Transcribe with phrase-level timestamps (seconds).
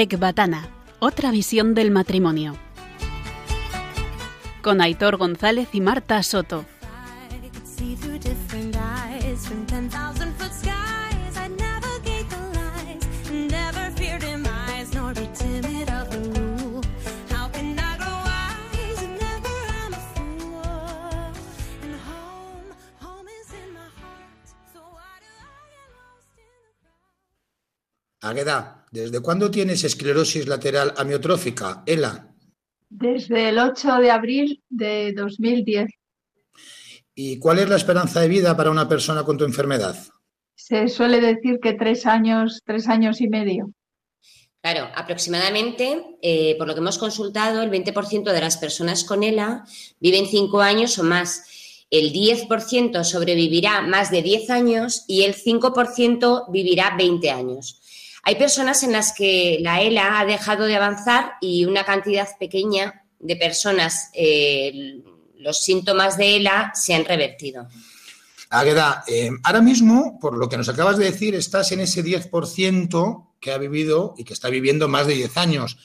[0.00, 0.68] Ecbatana,
[1.00, 2.56] otra visión del matrimonio.
[4.62, 6.64] Con Aitor González y Marta Soto.
[28.20, 32.34] Agueda, ¿desde cuándo tienes esclerosis lateral amiotrófica, Ela?
[32.88, 35.90] Desde el 8 de abril de 2010.
[37.14, 39.96] ¿Y cuál es la esperanza de vida para una persona con tu enfermedad?
[40.54, 43.72] Se suele decir que tres años, tres años y medio.
[44.60, 49.64] Claro, aproximadamente, eh, por lo que hemos consultado, el 20% de las personas con ELA
[50.00, 51.44] viven cinco años o más.
[51.90, 57.80] El 10% sobrevivirá más de 10 años y el 5% vivirá 20 años.
[58.28, 63.06] Hay personas en las que la ELA ha dejado de avanzar y una cantidad pequeña
[63.18, 65.00] de personas, eh,
[65.38, 67.68] los síntomas de ELA se han revertido.
[68.50, 73.36] Águeda, eh, ahora mismo, por lo que nos acabas de decir, estás en ese 10%
[73.40, 75.78] que ha vivido y que está viviendo más de 10 años.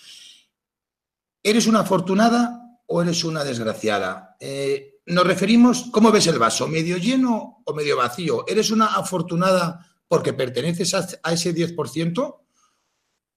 [1.42, 4.36] ¿Eres una afortunada o eres una desgraciada?
[4.42, 6.68] Eh, nos referimos, ¿cómo ves el vaso?
[6.68, 8.44] ¿Medio lleno o medio vacío?
[8.50, 12.40] ¿Eres una afortunada porque perteneces a, ese 10%?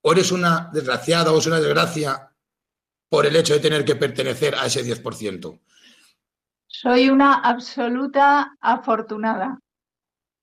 [0.03, 2.31] ¿O eres una desgraciada o es una desgracia
[3.09, 5.59] por el hecho de tener que pertenecer a ese 10%?
[6.67, 9.59] Soy una absoluta afortunada,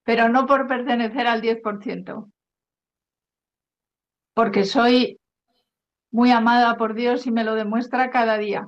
[0.03, 2.33] pero no por pertenecer al 10%,
[4.35, 5.21] porque soy
[6.11, 8.67] muy amada por Dios y me lo demuestra cada día.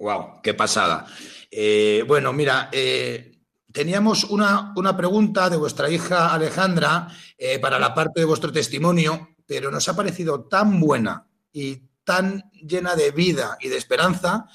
[0.00, 0.40] ¡Wow!
[0.42, 1.06] ¡Qué pasada!
[1.52, 3.35] Eh, bueno, mira, eh,
[3.76, 9.36] teníamos una, una, pregunta de vuestra hija Alejandra eh, para la parte de vuestro testimonio,
[9.46, 14.46] pero nos ha parecido tan buena y tan llena de vida y de esperanza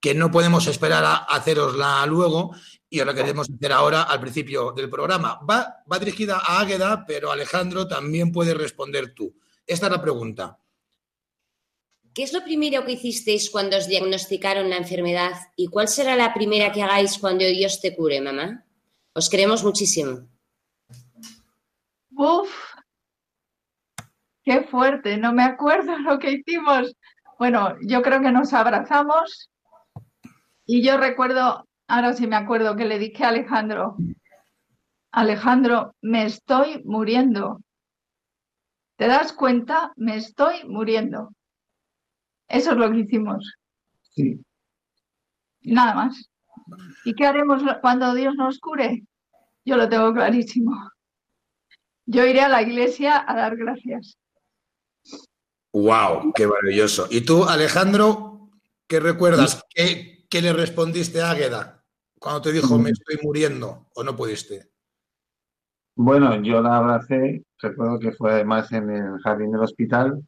[0.00, 2.50] que no podemos esperar a hacerosla luego
[2.90, 5.38] y os la queremos hacer ahora al principio del programa.
[5.48, 9.36] Va, va dirigida a Águeda, pero Alejandro también puede responder tú.
[9.64, 10.58] Esta es la pregunta.
[12.18, 16.34] ¿Qué es lo primero que hicisteis cuando os diagnosticaron la enfermedad y cuál será la
[16.34, 18.64] primera que hagáis cuando Dios te cure, mamá?
[19.14, 20.26] Os queremos muchísimo.
[22.10, 22.50] Uf,
[24.42, 26.92] qué fuerte, no me acuerdo lo que hicimos.
[27.38, 29.48] Bueno, yo creo que nos abrazamos
[30.66, 33.94] y yo recuerdo, ahora sí me acuerdo que le dije a Alejandro,
[35.12, 37.60] Alejandro, me estoy muriendo.
[38.96, 39.92] ¿Te das cuenta?
[39.94, 41.30] Me estoy muriendo.
[42.48, 43.54] Eso es lo que hicimos.
[44.02, 44.40] Sí.
[45.62, 46.28] Nada más.
[47.04, 49.04] ¿Y qué haremos cuando Dios nos cure?
[49.64, 50.72] Yo lo tengo clarísimo.
[52.06, 54.16] Yo iré a la iglesia a dar gracias.
[55.72, 56.32] ¡Wow!
[56.34, 57.06] ¡Qué maravilloso!
[57.10, 58.50] ¿Y tú, Alejandro,
[58.86, 59.62] qué recuerdas?
[59.68, 61.84] ¿Qué, qué le respondiste a Águeda
[62.18, 64.70] cuando te dijo me estoy muriendo o no pudiste?
[65.94, 70.22] Bueno, yo la abracé, recuerdo que fue además en el jardín del hospital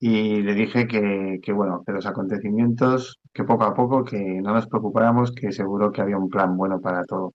[0.00, 4.54] y le dije que, que, bueno, que los acontecimientos, que poco a poco, que no
[4.54, 7.34] nos preocupáramos, que seguro que había un plan bueno para todo.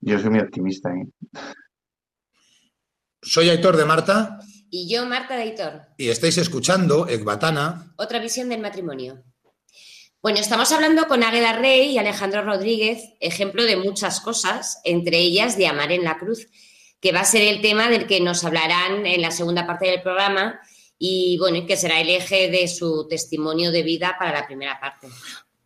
[0.00, 0.90] Yo soy muy optimista.
[0.90, 1.06] ¿eh?
[3.22, 4.38] Soy Aitor de Marta.
[4.70, 5.82] Y yo, Marta de Aitor.
[5.98, 7.94] Y estáis escuchando Ecbatana.
[7.96, 9.22] Otra visión del matrimonio.
[10.22, 15.58] Bueno, estamos hablando con Águeda Rey y Alejandro Rodríguez, ejemplo de muchas cosas, entre ellas
[15.58, 16.48] de Amar en la Cruz,
[16.98, 20.00] que va a ser el tema del que nos hablarán en la segunda parte del
[20.00, 20.60] programa
[20.98, 25.08] y bueno, que será el eje de su testimonio de vida para la primera parte.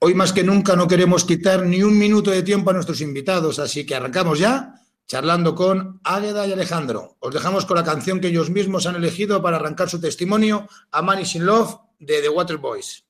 [0.00, 3.58] Hoy más que nunca no queremos quitar ni un minuto de tiempo a nuestros invitados,
[3.58, 4.75] así que arrancamos ya
[5.08, 7.17] charlando con Águeda y Alejandro.
[7.19, 11.02] Os dejamos con la canción que ellos mismos han elegido para arrancar su testimonio, A
[11.02, 13.07] Man in Love, de The Water Boys.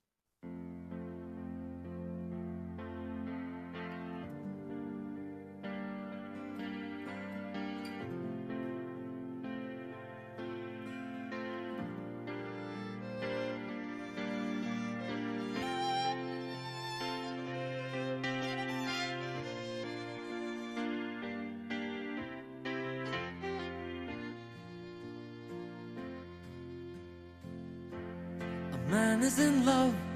[29.18, 30.07] Man is in love.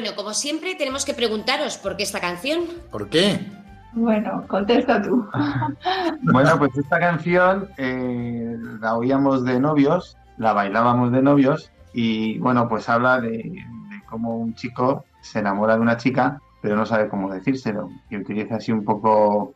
[0.00, 2.66] Bueno, como siempre, tenemos que preguntaros por qué esta canción.
[2.92, 3.40] ¿Por qué?
[3.94, 5.28] Bueno, contesta tú.
[6.22, 12.68] Bueno, pues esta canción eh, la oíamos de novios, la bailábamos de novios y bueno,
[12.68, 17.08] pues habla de, de cómo un chico se enamora de una chica pero no sabe
[17.08, 19.54] cómo decírselo y utiliza así un poco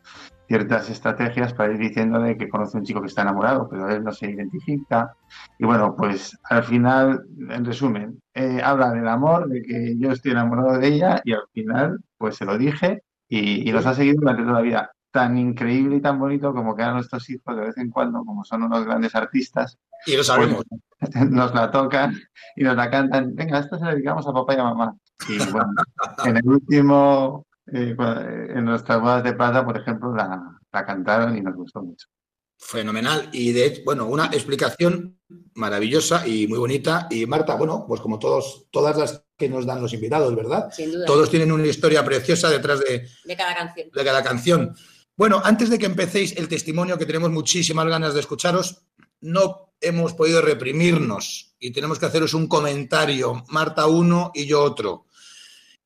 [0.53, 4.05] ciertas estrategias para ir diciéndole que conoce a un chico que está enamorado, pero él
[4.05, 5.17] no se identifica.
[5.59, 10.33] Y bueno, pues al final, en resumen, eh, habla del amor, de que yo estoy
[10.33, 14.17] enamorado de ella y al final, pues se lo dije y, y los ha seguido
[14.21, 14.91] durante toda la vida.
[15.11, 18.45] Tan increíble y tan bonito como que a nuestros hijos de vez en cuando, como
[18.45, 20.65] son unos grandes artistas, Y lo sabemos.
[21.01, 22.15] pues, nos la tocan
[22.57, 23.35] y nos la cantan.
[23.35, 24.95] Venga, esta se la dedicamos a papá y a mamá.
[25.31, 25.73] Y bueno,
[26.27, 27.97] en el último, eh,
[28.55, 32.07] en nuestras bodas de plata, por ejemplo, la, la cantaron y nos gustó mucho.
[32.59, 33.29] Fenomenal.
[33.33, 35.19] Y de hecho, bueno, una explicación
[35.55, 37.09] maravillosa y muy bonita.
[37.11, 40.71] Y Marta, bueno, pues como todos, todas las que nos dan los invitados, ¿verdad?
[40.71, 41.07] Sin duda.
[41.07, 43.89] Todos tienen una historia preciosa detrás de, De cada canción.
[43.93, 44.77] de cada canción.
[45.17, 48.87] Bueno, antes de que empecéis el testimonio, que tenemos muchísimas ganas de escucharos,
[49.21, 55.07] no hemos podido reprimirnos y tenemos que haceros un comentario, Marta uno y yo otro.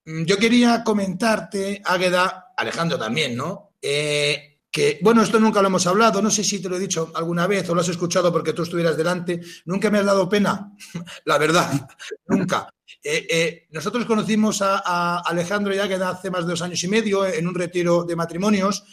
[0.07, 3.73] Mm, Yo quería comentarte, Águeda, Alejandro también, ¿no?
[3.83, 7.11] Eh, que, bueno, esto nunca lo hemos hablado, no sé si te lo he dicho
[7.15, 10.73] alguna vez o lo has escuchado porque tú estuvieras delante, nunca me has dado pena,
[11.25, 11.89] la verdad,
[12.29, 12.69] nunca.
[13.03, 16.89] Eh, eh, nosotros conocimos a, a Alejandro y Águeda hace más de dos años y
[16.89, 18.85] medio en un retiro de matrimonios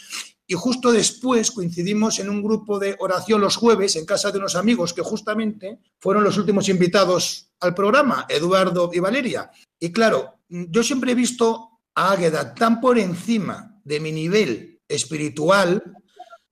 [0.45, 4.55] y justo después coincidimos en un grupo de oración los jueves en casa de unos
[4.55, 9.51] amigos que justamente fueron los últimos invitados al programa, Eduardo y Valeria.
[9.79, 15.81] Y claro, yo siempre he visto a Águeda tan por encima de mi nivel espiritual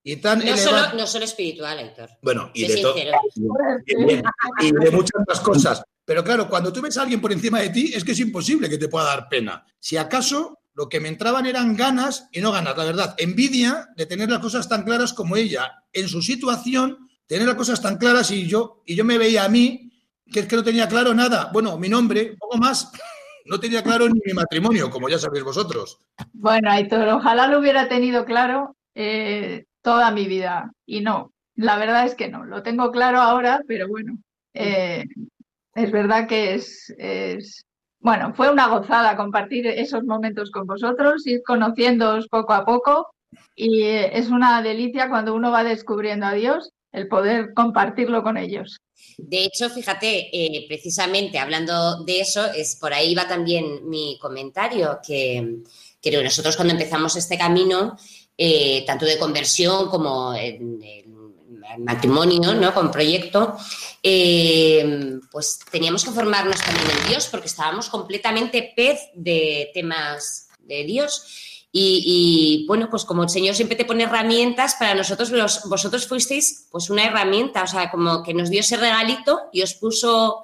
[0.04, 0.86] y tan No elevado.
[0.86, 2.10] solo, no solo espiritual, Héctor.
[2.22, 3.12] Bueno, y de
[4.62, 5.84] y de muchas otras cosas.
[6.04, 8.70] Pero claro, cuando tú ves a alguien por encima de ti, es que es imposible
[8.70, 9.64] que te pueda dar pena.
[9.80, 14.08] Si acaso lo que me entraban eran ganas y no ganas, la verdad, envidia de
[14.08, 15.84] tener las cosas tan claras como ella.
[15.94, 19.48] En su situación, tener las cosas tan claras y yo, y yo me veía a
[19.48, 19.92] mí,
[20.34, 21.52] que es que no tenía claro nada.
[21.54, 22.92] Bueno, mi nombre, poco más,
[23.46, 26.00] no tenía claro ni mi matrimonio, como ya sabéis vosotros.
[26.34, 30.72] Bueno, Aitor, ojalá lo hubiera tenido claro eh, toda mi vida.
[30.88, 32.44] Y no, la verdad es que no.
[32.44, 34.18] Lo tengo claro ahora, pero bueno,
[34.56, 35.06] eh,
[35.76, 37.68] es verdad que es, es-
[38.02, 43.14] bueno, fue una gozada compartir esos momentos con vosotros, ir conociéndoos poco a poco.
[43.56, 48.38] Y eh, es una delicia cuando uno va descubriendo a Dios, el poder compartirlo con
[48.38, 48.80] ellos.
[49.18, 55.00] De hecho, fíjate, eh, precisamente hablando de eso, es por ahí va también mi comentario,
[55.06, 55.60] que,
[56.02, 57.96] que nosotros cuando empezamos este camino,
[58.38, 61.11] eh, tanto de conversión como en, en
[61.80, 62.74] matrimonio, ¿no?
[62.74, 63.56] Con proyecto,
[64.04, 70.84] eh, pues teníamos que formarnos también en Dios, porque estábamos completamente pez de temas de
[70.84, 71.26] Dios.
[71.74, 72.04] Y,
[72.64, 76.68] y, bueno, pues como el Señor siempre te pone herramientas, para nosotros los- vosotros fuisteis
[76.70, 80.44] pues una herramienta, o sea, como que nos dio ese regalito y os puso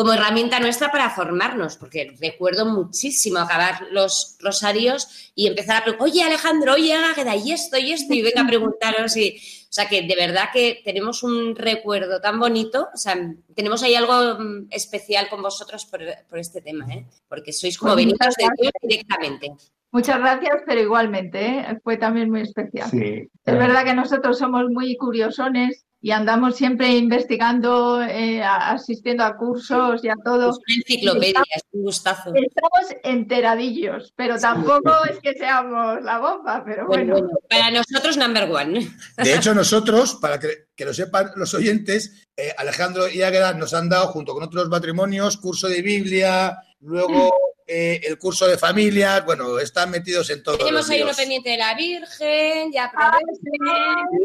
[0.00, 6.08] como herramienta nuestra para formarnos, porque recuerdo muchísimo acabar los rosarios y empezar a preguntar,
[6.08, 9.14] oye Alejandro, oye Águeda, y esto, y esto, y venga a preguntaros.
[9.18, 13.14] Y, o sea, que de verdad que tenemos un recuerdo tan bonito, o sea,
[13.54, 17.04] tenemos ahí algo mm, especial con vosotros por, por este tema, ¿eh?
[17.28, 19.52] porque sois como Pues venidos de Dios directamente.
[19.92, 21.78] Muchas gracias, pero igualmente, ¿eh?
[21.84, 22.88] fue también muy especial.
[22.90, 29.36] Sí, Es verdad que nosotros somos muy curiosones y andamos siempre investigando, eh, asistiendo a
[29.36, 30.50] cursos y a todo.
[30.50, 32.32] Es una enciclopedia, es un gustazo.
[32.34, 37.26] Estamos enteradillos, pero tampoco es que seamos la bomba, pero Bueno, bueno.
[37.26, 38.90] bueno, para nosotros, number one.
[39.18, 43.74] De hecho, nosotros, para que, que lo sepan los oyentes, eh, Alejandro y Águeda nos
[43.74, 49.24] han dado, junto con otros matrimonios, curso de Biblia, luego eh, el curso de familias,
[49.24, 50.58] bueno, están metidos en todo.
[50.58, 52.90] Tenemos ahí uno pendiente de la Virgen, ya.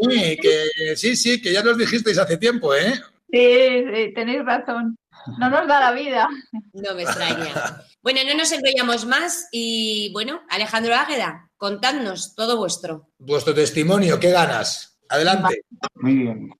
[0.08, 2.92] Sí, que, sí, sí, que ya nos dijisteis hace tiempo, ¿eh?
[3.30, 4.98] Sí, sí, tenéis razón.
[5.38, 6.28] No nos da la vida.
[6.72, 7.84] No me extraña.
[8.02, 13.08] Bueno, no nos enrollamos más y bueno, Alejandro Águeda, contadnos todo vuestro.
[13.18, 14.98] Vuestro testimonio, ¿qué ganas?
[15.08, 15.62] Adelante,
[15.94, 16.50] Muy bien,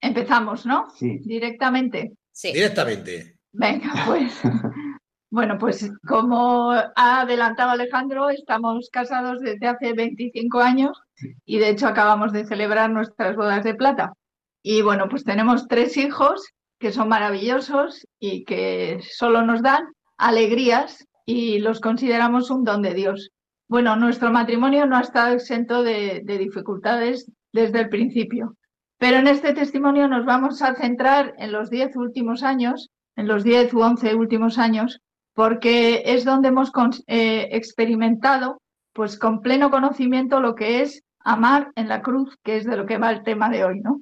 [0.00, 0.88] Empezamos, ¿no?
[0.96, 1.18] sí.
[1.24, 2.12] Directamente.
[2.30, 2.52] Sí.
[2.52, 3.38] directamente.
[3.52, 4.32] Venga, pues.
[5.36, 10.98] Bueno, pues como ha adelantado Alejandro, estamos casados desde hace 25 años
[11.44, 14.14] y de hecho acabamos de celebrar nuestras bodas de plata.
[14.62, 16.42] Y bueno, pues tenemos tres hijos
[16.78, 19.84] que son maravillosos y que solo nos dan
[20.16, 23.28] alegrías y los consideramos un don de Dios.
[23.68, 28.56] Bueno, nuestro matrimonio no ha estado exento de, de dificultades desde el principio,
[28.96, 33.44] pero en este testimonio nos vamos a centrar en los diez últimos años, en los
[33.44, 35.02] diez u once últimos años,
[35.36, 36.72] porque es donde hemos
[37.08, 38.62] eh, experimentado,
[38.94, 42.86] pues con pleno conocimiento, lo que es amar en la cruz, que es de lo
[42.86, 44.00] que va el tema de hoy, ¿no?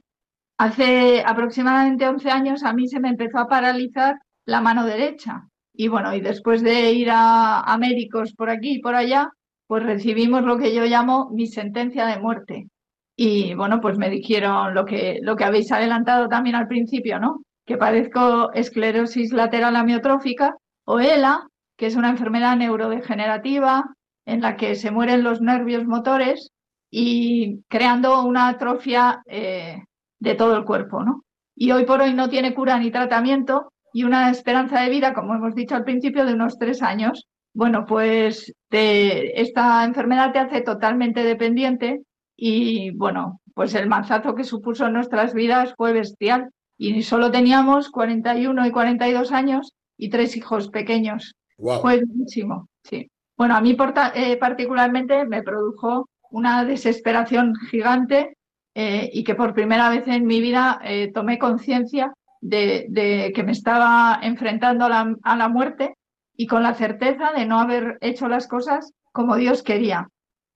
[0.59, 5.49] Hace aproximadamente 11 años a mí se me empezó a paralizar la mano derecha.
[5.73, 9.29] Y bueno, y después de ir a, a médicos por aquí y por allá,
[9.67, 12.69] pues recibimos lo que yo llamo mi sentencia de muerte.
[13.17, 17.43] Y bueno, pues me dijeron lo que, lo que habéis adelantado también al principio, ¿no?
[17.67, 23.85] Que padezco esclerosis lateral amiotrófica o ELA, que es una enfermedad neurodegenerativa
[24.27, 26.51] en la que se mueren los nervios motores
[26.91, 29.83] y creando una atrofia eh,
[30.19, 31.25] de todo el cuerpo, ¿no?
[31.57, 35.35] Y hoy por hoy no tiene cura ni tratamiento y una esperanza de vida, como
[35.35, 37.27] hemos dicho al principio, de unos tres años.
[37.53, 42.03] Bueno, pues esta enfermedad te hace totalmente dependiente
[42.37, 46.51] y bueno, pues el mazazo que supuso en nuestras vidas fue bestial.
[46.77, 51.35] Y solo teníamos 41 y 42 años y tres hijos pequeños.
[51.59, 51.81] Wow.
[51.81, 53.11] Fue muchísimo, sí.
[53.37, 53.77] Bueno, a mí
[54.15, 58.37] eh, particularmente me produjo una desesperación gigante
[58.75, 63.43] eh, y que por primera vez en mi vida eh, tomé conciencia de, de que
[63.43, 65.95] me estaba enfrentando a la, a la muerte
[66.37, 70.09] y con la certeza de no haber hecho las cosas como Dios quería.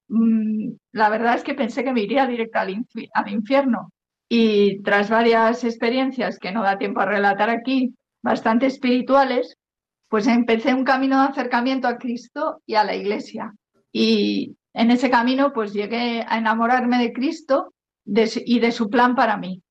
[0.09, 3.91] Mm, la verdad es que pensé que me iría directo al, infi- al infierno
[4.29, 7.95] y tras varias experiencias que no da tiempo a relatar aquí,
[8.29, 9.57] bastante espirituales,
[10.09, 13.55] pues empecé un camino de acercamiento a Cristo y a la Iglesia.
[13.91, 17.73] Y en ese camino pues llegué a enamorarme de Cristo
[18.05, 19.63] y de su plan para mí.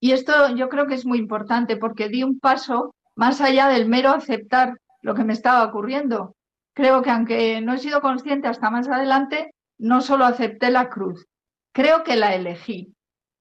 [0.00, 3.88] Y esto yo creo que es muy importante porque di un paso más allá del
[3.88, 6.36] mero aceptar lo que me estaba ocurriendo.
[6.72, 11.26] Creo que aunque no he sido consciente hasta más adelante, no solo acepté la cruz,
[11.72, 12.94] creo que la elegí.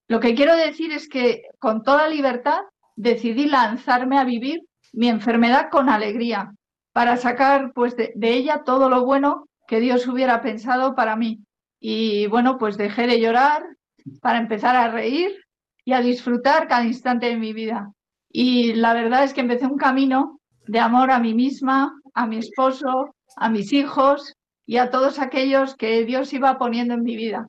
[0.07, 2.61] Lo que quiero decir es que con toda libertad
[2.95, 4.61] decidí lanzarme a vivir
[4.93, 6.53] mi enfermedad con alegría,
[6.93, 11.43] para sacar pues de, ella todo lo bueno que Dios hubiera pensado para mí.
[11.79, 13.63] Y bueno, pues dejé de llorar
[14.21, 15.31] para empezar a reír
[15.83, 17.91] y a disfrutar cada instante de mi vida.
[18.29, 22.37] Y la verdad es que empecé un camino de amor a mí misma, a mi
[22.37, 24.35] esposo, a mis hijos
[24.65, 27.47] y a todos aquellos que Dios iba poniendo en mi vida.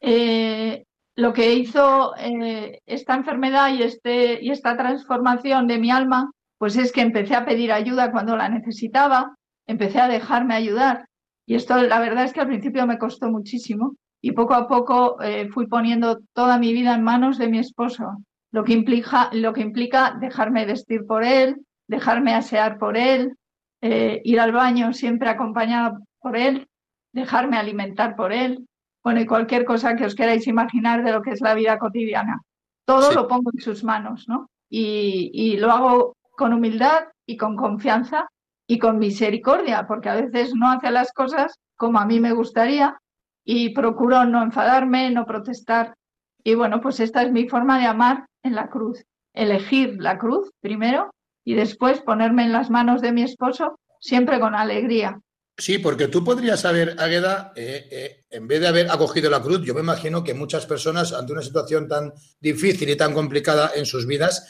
[0.00, 0.84] Eh,
[1.16, 6.76] lo que hizo eh, esta enfermedad y, este, y esta transformación de mi alma, pues
[6.76, 9.34] es que empecé a pedir ayuda cuando la necesitaba,
[9.66, 11.06] empecé a dejarme ayudar.
[11.46, 15.20] Y esto la verdad es que al principio me costó muchísimo y poco a poco
[15.22, 18.18] eh, fui poniendo toda mi vida en manos de mi esposo,
[18.52, 23.36] lo que implica, lo que implica dejarme vestir por él, dejarme asear por él,
[23.80, 26.68] eh, ir al baño siempre acompañada por él,
[27.12, 28.66] dejarme alimentar por él,
[29.06, 32.40] bueno, y cualquier cosa que os queráis imaginar de lo que es la vida cotidiana.
[32.84, 33.14] Todo Sí.
[33.14, 34.48] lo pongo en sus manos, ¿no?
[34.68, 38.26] Y, y lo hago con humildad y con confianza
[38.66, 42.98] y con misericordia, porque a veces no hace las cosas como a mí me gustaría
[43.44, 45.94] y procuro no enfadarme, no protestar.
[46.42, 49.04] Y bueno, pues esta es mi forma de amar en la cruz.
[49.34, 51.10] Elegir la cruz primero
[51.44, 55.20] y después ponerme en las manos de mi esposo, siempre con alegría.
[55.58, 59.62] Sí, porque tú podrías haber, Águeda, eh, eh, en vez de haber acogido la cruz,
[59.64, 63.86] yo me imagino que muchas personas, ante una situación tan difícil y tan complicada en
[63.86, 64.46] sus vidas,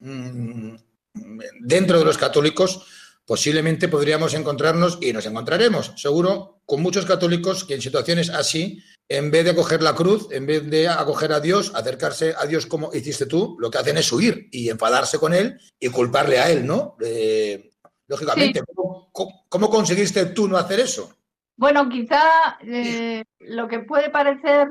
[0.00, 0.74] mm,
[1.60, 2.84] dentro de los católicos,
[3.24, 9.30] posiblemente podríamos encontrarnos y nos encontraremos, seguro, con muchos católicos que en situaciones así, en
[9.30, 12.92] vez de acoger la cruz, en vez de acoger a Dios, acercarse a Dios como
[12.92, 16.66] hiciste tú, lo que hacen es huir y enfadarse con Él y culparle a Él,
[16.66, 16.96] ¿no?
[17.04, 17.67] Eh,
[18.08, 21.14] lógicamente, ¿cómo, cómo- cómo conseguiste tú no hacer eso?
[21.56, 22.20] Bueno, quizá
[22.62, 24.68] eh, lo que puede parecer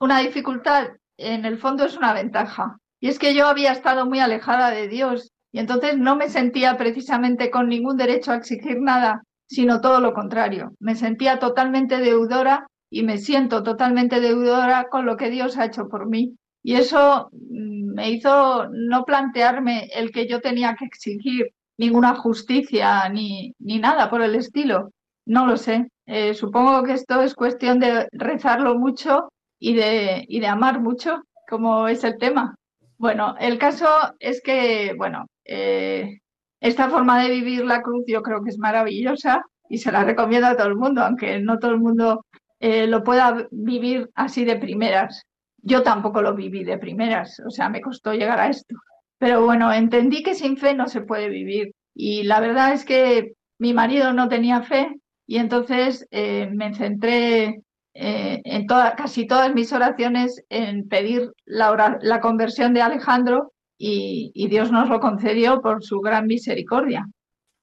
[0.00, 2.78] una dificultad, en el fondo es una ventaja.
[3.00, 6.76] Y es que yo había estado muy alejada de Dios y entonces no me sentía
[6.76, 10.72] precisamente con ningún derecho a exigir nada, sino todo lo contrario.
[10.78, 15.88] Me sentía totalmente deudora y me siento totalmente deudora con lo que Dios ha hecho
[15.88, 16.36] por mí.
[16.62, 23.08] Y eso mm, me hizo no plantearme el que yo tenía que exigir ninguna justicia
[23.08, 24.90] ni, ni nada por el estilo.
[25.26, 25.88] No lo sé.
[26.06, 31.22] Eh, supongo que esto es cuestión de rezarlo mucho y de, y de amar mucho,
[31.48, 32.54] como es el tema.
[32.98, 33.86] Bueno, el caso
[34.18, 36.18] es que, bueno, eh,
[36.60, 40.48] esta forma de vivir la cruz yo creo que es maravillosa y se la recomiendo
[40.48, 42.24] a todo el mundo, aunque no todo el mundo
[42.58, 45.22] eh, lo pueda vivir así de primeras.
[45.58, 48.74] Yo tampoco lo viví de primeras, o sea, me costó llegar a esto.
[49.18, 51.72] Pero bueno, entendí que sin fe no se puede vivir.
[51.94, 57.62] Y la verdad es que mi marido no tenía fe y entonces eh, me centré
[57.94, 64.30] eh, en toda- casi todas mis oraciones en pedir la, la conversión de Alejandro y,
[64.34, 67.06] y Dios nos lo concedió por su gran misericordia.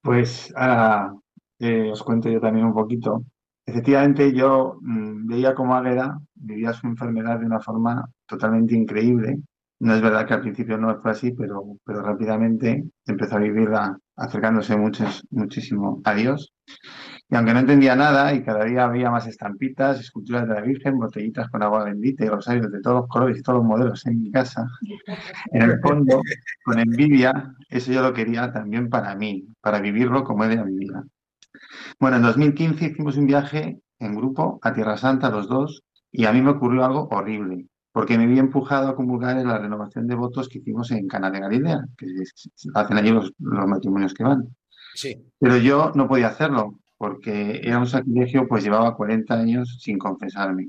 [0.02, 1.14] Pues ahora
[1.60, 3.24] eh, os cuento yo también un poquito.
[3.66, 9.38] Efectivamente, yo mm, veía cómo Águeda vivía su enfermedad de una forma totalmente increíble.
[9.80, 13.98] No es verdad que al principio no fue así, pero, pero rápidamente empezó a vivirla
[14.16, 16.54] acercándose muchísimo a Dios.
[17.28, 21.00] Y aunque no entendía nada y cada día había más estampitas, esculturas de la Virgen,
[21.00, 24.22] botellitas con agua bendita y rosarios de todos los colores y todos los modelos en
[24.22, 24.68] mi casa,
[25.52, 26.22] en el fondo,
[26.64, 31.04] con envidia, eso yo lo quería también para mí, para vivirlo como ella vivía.
[32.00, 36.32] Bueno, en 2015 hicimos un viaje en grupo a Tierra Santa, los dos, y a
[36.32, 40.16] mí me ocurrió algo horrible, porque me vi empujado a comulgar en la renovación de
[40.16, 42.08] votos que hicimos en Cana de Galilea, que
[42.74, 44.54] hacen allí los, los matrimonios que van.
[44.96, 45.16] Sí.
[45.40, 50.68] Pero yo no podía hacerlo porque era un sacrilegio, pues llevaba 40 años sin confesarme.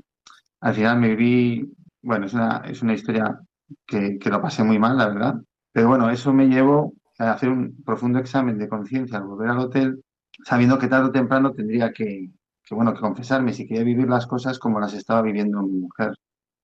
[0.61, 1.69] Al final me vi,
[2.01, 3.37] bueno, es una, es una historia
[3.85, 5.35] que, que lo pasé muy mal, la verdad.
[5.73, 9.59] Pero bueno, eso me llevó a hacer un profundo examen de conciencia al volver al
[9.59, 10.01] hotel,
[10.45, 12.29] sabiendo que tarde o temprano tendría que,
[12.63, 16.13] que, bueno, que confesarme si quería vivir las cosas como las estaba viviendo mi mujer.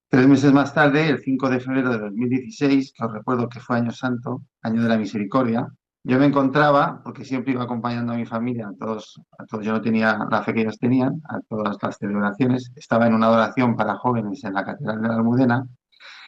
[0.08, 3.76] Tres meses más tarde, el 5 de febrero de 2016, que os recuerdo que fue
[3.76, 5.66] Año Santo, Año de la Misericordia,
[6.06, 9.72] yo me encontraba, porque siempre iba acompañando a mi familia, a todos, a todos, yo
[9.72, 13.74] no tenía la fe que ellos tenían, a todas las celebraciones, estaba en una adoración
[13.74, 15.66] para jóvenes en la Catedral de la Almudena,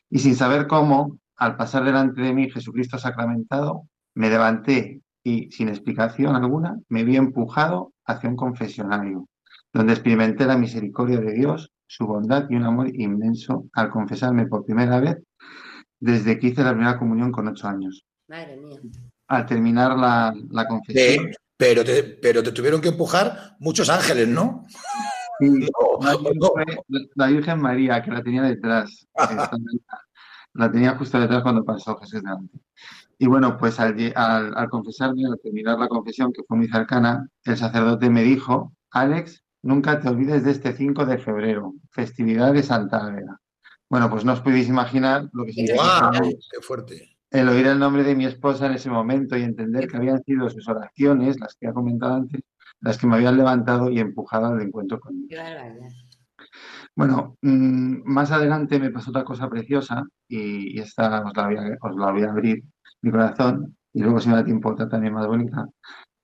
[0.08, 3.82] y sin saber cómo, al pasar delante de mí Jesucristo sacramentado,
[4.14, 9.28] me levanté y, sin explicación alguna, me vi empujado hacia un confesionario,
[9.74, 14.64] donde experimenté la misericordia de Dios, su bondad y un amor inmenso al confesarme por
[14.64, 15.16] primera vez
[16.00, 18.04] desde que hice la primera comunión con ocho años.
[18.28, 18.78] Madre mía.
[19.28, 24.28] Al terminar la, la confesión, Sí, pero, te, pero te tuvieron que empujar muchos ángeles,
[24.28, 24.64] ¿no?
[25.40, 25.48] sí,
[26.00, 26.48] No, no.
[26.52, 26.64] fue
[27.14, 29.06] la Virgen María, que la tenía detrás.
[29.14, 29.50] Estaba-
[30.54, 32.58] La tenía justo detrás cuando pasó Jesús delante.
[33.18, 37.26] Y bueno, pues al, al, al confesarme, al terminar la confesión, que fue muy cercana,
[37.44, 42.62] el sacerdote me dijo, Alex, nunca te olvides de este 5 de febrero, festividad de
[42.62, 43.40] Santa Águeda.
[43.88, 46.22] Bueno, pues no os podéis imaginar lo que significa ¡Guau!
[46.22, 47.16] ¡Qué fuerte!
[47.30, 50.48] el oír el nombre de mi esposa en ese momento y entender que habían sido
[50.48, 52.40] sus oraciones, las que he comentado antes,
[52.80, 55.28] las que me habían levantado y empujado al encuentro con Dios.
[55.28, 55.88] Qué barbaridad.
[56.94, 61.56] Bueno, mm, más adelante me pasó otra cosa preciosa y, y esta os la, voy
[61.56, 62.62] a, os la voy a abrir
[63.02, 65.66] mi corazón y luego si me da tiempo otra también más bonita.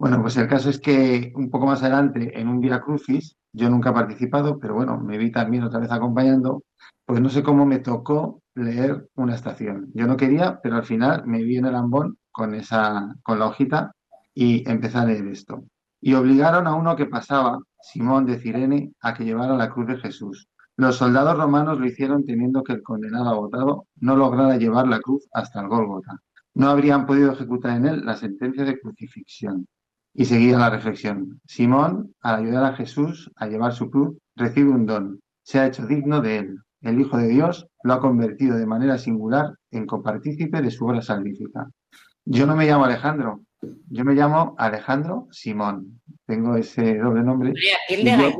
[0.02, 3.70] Bueno, pues el caso es que un poco más adelante en un Via Crucis, yo
[3.70, 6.64] nunca he participado, pero bueno, me vi también otra vez acompañando,
[7.06, 9.92] pues no sé cómo me tocó leer una estación.
[9.94, 13.46] Yo no quería, pero al final me vi en el ambón con esa, con la
[13.46, 13.92] hojita
[14.34, 15.62] y empecé a leer esto.
[16.00, 19.98] Y obligaron a uno que pasaba, Simón de Cirene, a que llevara la cruz de
[19.98, 20.48] Jesús.
[20.76, 25.28] Los soldados romanos lo hicieron temiendo que el condenado agotado no lograra llevar la cruz
[25.32, 26.18] hasta el Gólgota.
[26.54, 29.68] No habrían podido ejecutar en él la sentencia de crucifixión.
[30.14, 31.40] Y seguía la reflexión.
[31.46, 35.20] Simón, al ayudar a Jesús a llevar su cruz, recibe un don.
[35.42, 36.58] Se ha hecho digno de él.
[36.82, 41.00] El Hijo de Dios lo ha convertido de manera singular en copartícipe de su obra
[41.00, 41.68] salvífica.
[42.24, 43.42] Yo no me llamo Alejandro,
[43.90, 46.00] yo me llamo Alejandro Simón.
[46.26, 47.52] Tengo ese doble nombre.
[47.88, 48.32] Yo,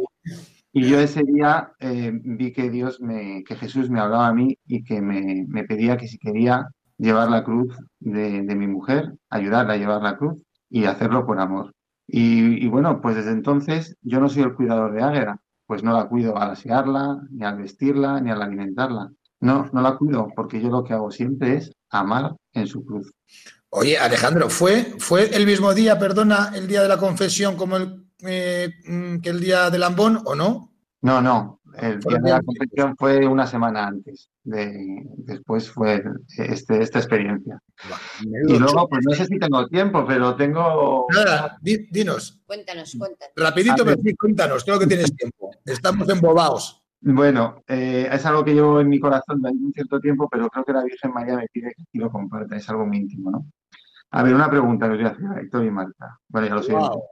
[0.73, 4.57] y yo ese día eh, vi que Dios me, que Jesús me hablaba a mí
[4.67, 9.13] y que me, me pedía que si quería llevar la cruz de, de mi mujer,
[9.31, 11.73] ayudarla a llevar la cruz y hacerlo por amor.
[12.07, 15.93] Y, y bueno, pues desde entonces yo no soy el cuidador de Águeda, pues no
[15.93, 19.13] la cuido al asearla, ni al vestirla, ni al alimentarla.
[19.41, 23.13] No, no la cuido porque yo lo que hago siempre es amar en su cruz.
[23.71, 28.07] Oye, Alejandro, ¿fue, ¿fue el mismo día, perdona, el día de la confesión como el,
[28.21, 30.73] eh, mm, que el día del Lambón o no?
[31.01, 34.29] No, no, el día de la confesión fue una semana antes.
[34.45, 36.03] De, después fue
[36.37, 37.61] este, esta experiencia.
[38.23, 41.07] Y luego, pues no sé si tengo tiempo, pero tengo...
[41.15, 43.33] Nada, di- dinos, Cuéntanos, cuéntanos.
[43.37, 45.51] rapidito, pero sí, cuéntanos, creo que tienes tiempo.
[45.65, 46.83] Estamos embobados.
[47.01, 50.65] Bueno, eh, es algo que llevo en mi corazón desde un cierto tiempo, pero creo
[50.65, 53.47] que la Virgen María me pide que lo comparta, es algo muy íntimo, ¿no?
[54.13, 56.19] A ver, una pregunta que os voy a hacer a Héctor y Marta.
[56.29, 56.73] Bueno, ya lo sé.
[56.75, 57.03] Wow.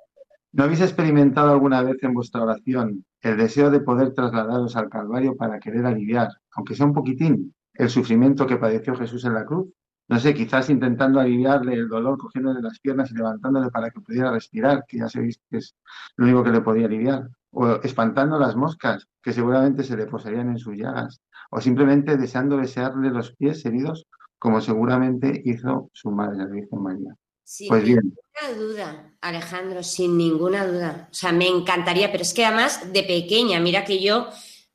[0.53, 5.37] ¿No habéis experimentado alguna vez en vuestra oración el deseo de poder trasladaros al Calvario
[5.37, 9.69] para querer aliviar, aunque sea un poquitín, el sufrimiento que padeció Jesús en la cruz?
[10.09, 14.33] No sé, quizás intentando aliviarle el dolor, cogiéndole las piernas y levantándole para que pudiera
[14.33, 15.77] respirar, que ya sabéis que es
[16.17, 17.29] lo único que le podía aliviar.
[17.53, 21.21] O espantando las moscas, que seguramente se le posarían en sus llagas.
[21.53, 27.15] O simplemente deseando besearle los pies heridos, como seguramente hizo su madre, la Virgen María.
[27.51, 31.09] Sin Pues bien, ninguna duda, Alejandro, sin ninguna duda.
[31.11, 34.29] O sea, me encantaría, pero es que además de pequeña, mira que yo,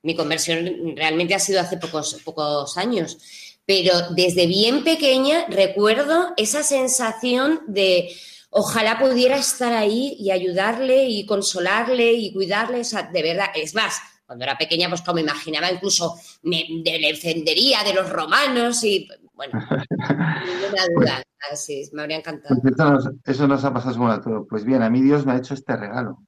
[0.04, 3.18] mi conversión realmente ha sido hace pocos, pocos años,
[3.66, 8.14] pero desde bien pequeña recuerdo esa sensación de
[8.50, 13.74] ojalá pudiera estar ahí y ayudarle y consolarle y cuidarle, o sea, de verdad, es
[13.74, 14.00] más.
[14.26, 19.08] Cuando era pequeña, pues como imaginaba, incluso me, de- le defendería de los romanos y,
[19.36, 19.54] bueno,
[20.46, 21.24] ninguna duda.
[21.52, 22.60] Ah, Sí, me habría encantado.
[22.62, 24.48] Pues eso nos, eso nos ha pasado según a todo.
[24.48, 26.20] Pues bien, a mí Dios me ha hecho este regalo.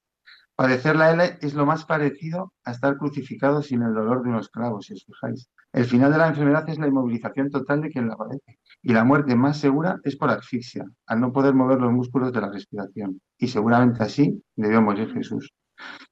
[0.55, 4.49] Padecer la L es lo más parecido a estar crucificado sin el dolor de unos
[4.49, 5.49] clavos, si os fijáis.
[5.71, 8.59] El final de la enfermedad es la inmovilización total de quien la padece.
[8.81, 12.41] Y la muerte más segura es por asfixia, al no poder mover los músculos de
[12.41, 13.21] la respiración.
[13.37, 15.53] Y seguramente así debió morir Jesús.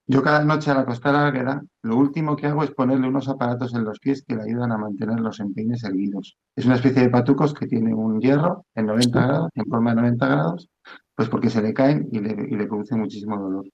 [0.07, 3.73] Yo cada noche al acostar a Águeda, lo último que hago es ponerle unos aparatos
[3.73, 6.37] en los pies que le ayudan a mantener los empeines erguidos.
[6.55, 9.95] Es una especie de patucos que tiene un hierro en 90 grados, en forma de
[9.97, 10.69] 90 grados,
[11.15, 13.65] pues porque se le caen y le, y le produce muchísimo dolor.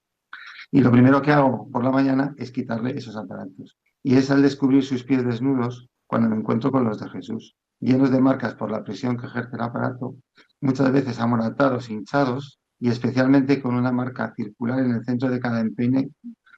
[0.72, 3.78] Y lo primero que hago por la mañana es quitarle esos aparatos.
[4.02, 8.12] Y es al descubrir sus pies desnudos cuando me encuentro con los de Jesús, llenos
[8.12, 10.16] de marcas por la presión que ejerce el aparato,
[10.62, 15.62] muchas veces amoratados, hinchados, y especialmente con una marca circular en el centro de cada
[15.62, 16.10] empeine,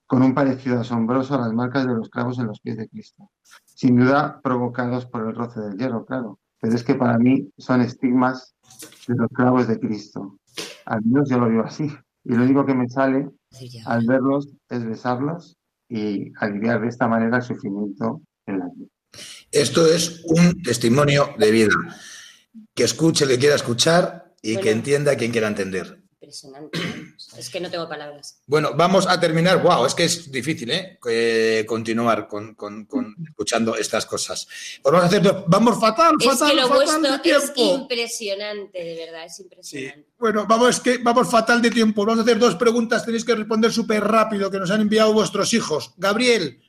[0.07, 3.29] con un parecido asombroso a las marcas de los clavos en los pies de Cristo.
[3.65, 7.81] Sin duda provocados por el roce del hierro, claro, pero es que para mí son
[7.81, 8.55] estigmas
[9.05, 10.39] de los clavos de Cristo.
[10.85, 11.93] Al menos yo lo vivo así.
[12.23, 13.29] Y lo único que me sale
[13.85, 15.57] al verlos es besarlos
[15.89, 18.87] y aliviar de esta manera el sufrimiento en la vida.
[19.51, 21.75] Esto es un testimonio de vida.
[22.73, 26.02] Que escuche el que quiera escuchar y que entienda quien quiera entender.
[26.27, 26.79] Impresionante.
[26.79, 27.05] ¿eh?
[27.37, 28.39] Es que no tengo palabras.
[28.47, 29.61] Bueno, vamos a terminar.
[29.61, 30.97] Wow, es que es difícil, ¿eh?
[31.09, 34.47] Eh, continuar con, con- con escuchando estas cosas.
[34.81, 35.21] Pues vamos a hacer.
[35.21, 37.75] dos- Vamos fatal, Es fatal, que lo fatal de es tiempo.
[37.81, 39.43] impresionante, de verdad, es Sí.
[39.43, 40.07] impresionante.
[40.17, 42.05] Bueno, vamos, es que vamos fatal de tiempo.
[42.05, 43.03] Vamos a hacer dos preguntas.
[43.05, 45.93] Tenéis que responder súper rápido que nos han enviado vuestros hijos.
[45.97, 46.61] Gabriel,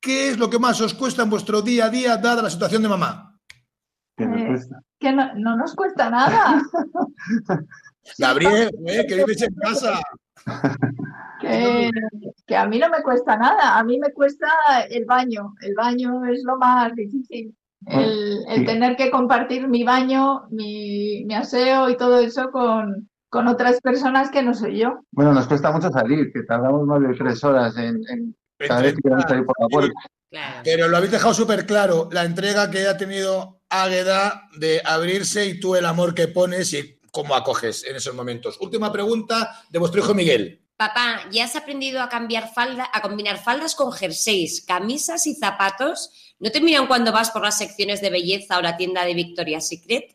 [0.00, 2.82] ¿qué es lo que más os cuesta en vuestro día a día dada la situación
[2.82, 3.38] de mamá?
[4.16, 4.68] Que nos Eh.
[4.98, 6.62] Que no, no nos cuesta nada.
[8.18, 10.00] Gabriel, eh, que vives en casa.
[11.38, 11.90] Que,
[12.46, 13.78] que a mí no me cuesta nada.
[13.78, 14.48] A mí me cuesta
[14.88, 15.52] el baño.
[15.60, 17.54] El baño es lo más difícil.
[17.86, 18.64] El, el Sí.
[18.64, 24.30] tener que compartir mi baño, mi, mi aseo y todo eso con, con otras personas
[24.30, 25.00] que no soy yo.
[25.12, 28.34] Bueno, nos cuesta mucho salir, que tardamos más de tres horas en, en
[28.66, 30.00] cada vez que queremos salir por la puerta.
[30.30, 30.60] Claro.
[30.64, 35.60] Pero lo habéis dejado súper claro, la entrega que ha tenido Águeda de abrirse y
[35.60, 38.58] tú el amor que pones y cómo acoges en esos momentos.
[38.60, 40.60] Última pregunta de vuestro hijo Miguel.
[40.76, 46.34] Papá, ¿ya has aprendido a cambiar falda, a combinar faldas con jerseys, camisas y zapatos?
[46.38, 49.66] ¿No te miran cuando vas por las secciones de belleza o la tienda de Victoria's
[49.66, 50.14] Secret?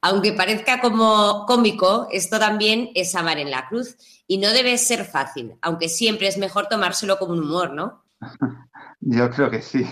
[0.00, 3.96] Aunque parezca como cómico, esto también es amar en la cruz.
[4.28, 8.04] Y no debe ser fácil, aunque siempre es mejor tomárselo como un humor, ¿no?
[9.00, 9.84] Yo creo que sí.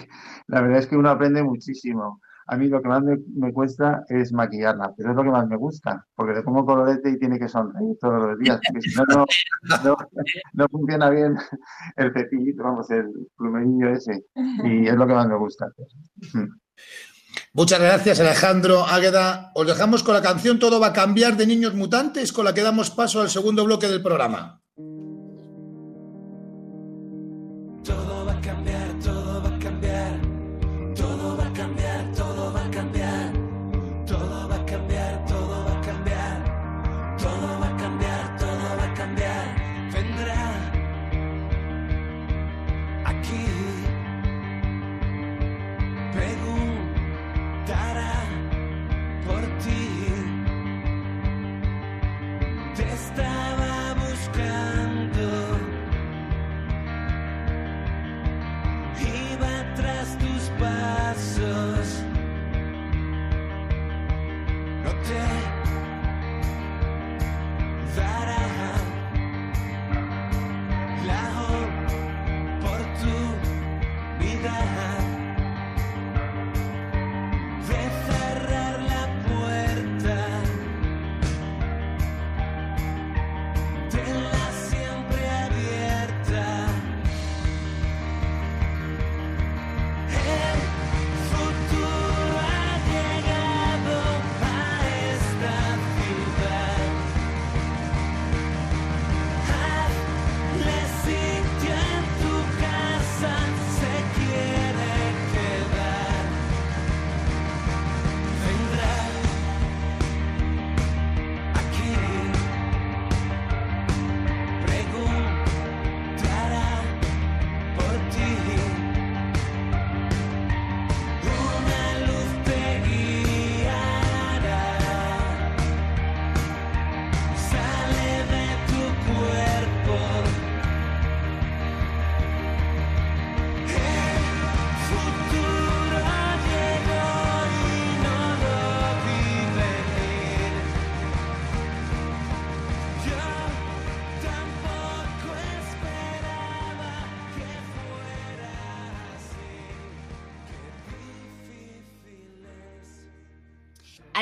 [0.46, 2.20] La verdad es que uno aprende muchísimo.
[2.46, 5.46] A mí lo que más me, me cuesta es maquillarla, pero es lo que más
[5.46, 8.94] me gusta, porque le pongo colorete y tiene que sonreír todos los días, porque si
[8.96, 9.26] no, no,
[9.84, 9.96] no,
[10.52, 11.36] no funciona bien
[11.96, 14.24] el cepillito, vamos, el plumerillo ese,
[14.64, 15.66] y es lo que más me gusta.
[17.52, 19.52] Muchas gracias, Alejandro Águeda.
[19.54, 22.62] Os dejamos con la canción Todo va a cambiar de Niños Mutantes, con la que
[22.62, 24.60] damos paso al segundo bloque del programa.
[27.84, 28.73] Todo va a cambiar,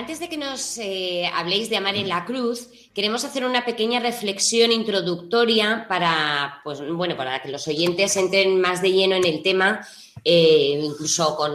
[0.02, 4.00] Antes de que nos eh, habléis de amar en la cruz, queremos hacer una pequeña
[4.00, 9.44] reflexión introductoria para, pues, bueno, para que los oyentes entren más de lleno en el
[9.44, 9.86] tema,
[10.24, 11.54] eh, incluso con,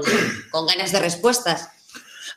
[0.49, 1.67] con ganas de respuestas.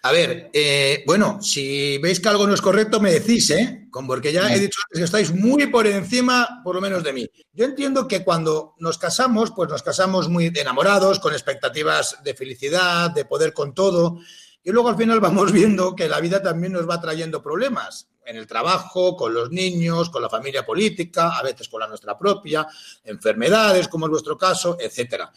[0.02, 3.86] A ver, eh, bueno, si veis que algo no es correcto, me decís, ¿eh?
[3.92, 7.30] Porque ya he dicho antes que estáis muy por encima, por lo menos de mí.
[7.52, 13.12] Yo entiendo que cuando nos casamos, pues nos casamos muy enamorados, con expectativas de felicidad,
[13.12, 14.18] de poder con todo,
[14.62, 18.36] y luego al final vamos viendo que la vida también nos va trayendo problemas en
[18.36, 22.66] el trabajo, con los niños, con la familia política, a veces con la nuestra propia,
[23.02, 25.32] enfermedades, como es vuestro caso, etcétera.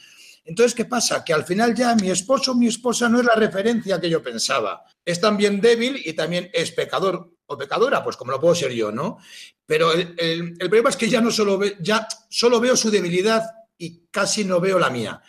[0.45, 1.23] Entonces, ¿qué pasa?
[1.23, 4.21] Que al final ya mi esposo o mi esposa no es la referencia que yo
[4.21, 4.83] pensaba.
[5.05, 8.91] Es también débil y también es pecador o pecadora, pues como lo puedo ser yo,
[8.91, 9.17] ¿no?
[9.65, 13.43] Pero el, problema es que ya no solo, ya solo veo su debilidad
[13.77, 15.21] y casi no veo la mía.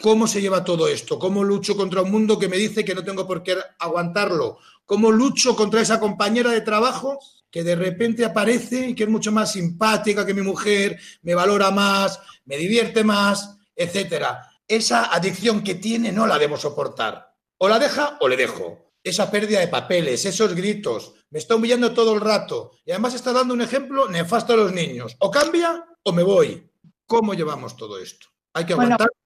[0.00, 1.18] ¿Cómo se lleva todo esto?
[1.18, 4.58] ¿Cómo lucho contra un mundo que me dice que no tengo por qué aguantarlo?
[4.84, 7.18] ¿Cómo lucho contra esa compañera de trabajo
[7.50, 11.72] que de repente aparece y que es mucho más simpática que mi mujer, me valora
[11.72, 14.48] más, me divierte más, etcétera?
[14.68, 17.34] Esa adicción que tiene no la debo soportar.
[17.58, 18.92] O la deja o le dejo.
[19.02, 23.32] Esa pérdida de papeles, esos gritos, me está humillando todo el rato y además está
[23.32, 25.16] dando un ejemplo nefasto a los niños.
[25.18, 26.70] O cambia o me voy.
[27.04, 28.28] ¿Cómo llevamos todo esto?
[28.52, 29.17] Hay que Bueno, aguantar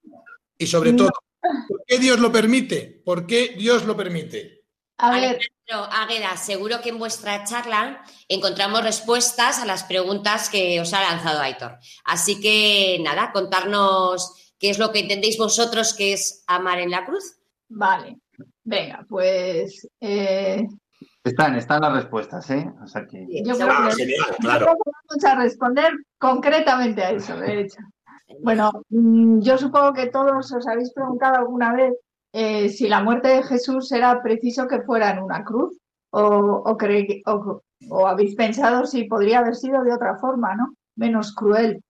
[0.58, 0.98] y sobre no.
[0.98, 1.10] todo,
[1.68, 3.02] ¿por qué Dios lo permite?
[3.04, 4.62] ¿Por qué Dios lo permite?
[4.98, 10.80] A ver, Alejandro, Águeda, seguro que en vuestra charla encontramos respuestas a las preguntas que
[10.80, 11.78] os ha lanzado Aitor.
[12.04, 17.04] Así que nada, contarnos qué es lo que entendéis vosotros que es amar en la
[17.04, 17.24] cruz.
[17.68, 18.18] vale.
[18.64, 20.64] Venga, pues eh,
[21.24, 22.64] Están, están las respuestas, ¿eh?
[22.80, 23.26] O sea que.
[23.44, 24.06] yo creo Ah, que
[24.40, 24.66] claro.
[24.66, 27.78] creo que vamos a responder concretamente a eso, de hecho.
[28.40, 31.94] Bueno, mm, yo supongo que todos os habéis preguntado alguna vez
[32.32, 35.76] eh, si la muerte de Jesús era preciso que fuera en una cruz
[36.10, 40.74] o, o, o- habéis pensado si podría haber sido de otra forma, ¿no?
[40.96, 41.82] Menos cruel.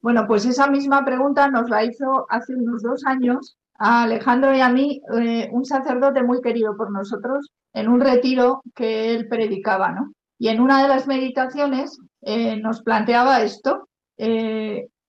[0.00, 4.60] Bueno, pues esa misma pregunta nos la hizo hace unos dos años a Alejandro y
[4.60, 9.92] a mí eh, un sacerdote muy querido por nosotros en un retiro que él predicaba,
[9.92, 10.12] ¿no?
[10.38, 13.88] Y en una de las meditaciones eh, nos planteaba esto,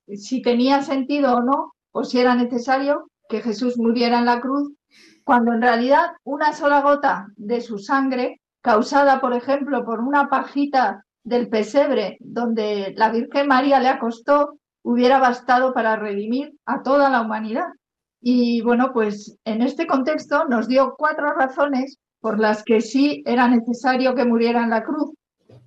[0.08, 4.72] si tenía sentido o no, o si era necesario que Jesús muriera en la cruz,
[5.24, 11.06] cuando en realidad una sola gota de su sangre, causada, por ejemplo, por una pajita
[11.24, 17.22] del pesebre donde la Virgen María le acostó, hubiera bastado para redimir a toda la
[17.22, 17.68] humanidad.
[18.20, 23.48] Y bueno, pues en este contexto nos dio cuatro razones por las que sí era
[23.48, 25.12] necesario que muriera en la cruz.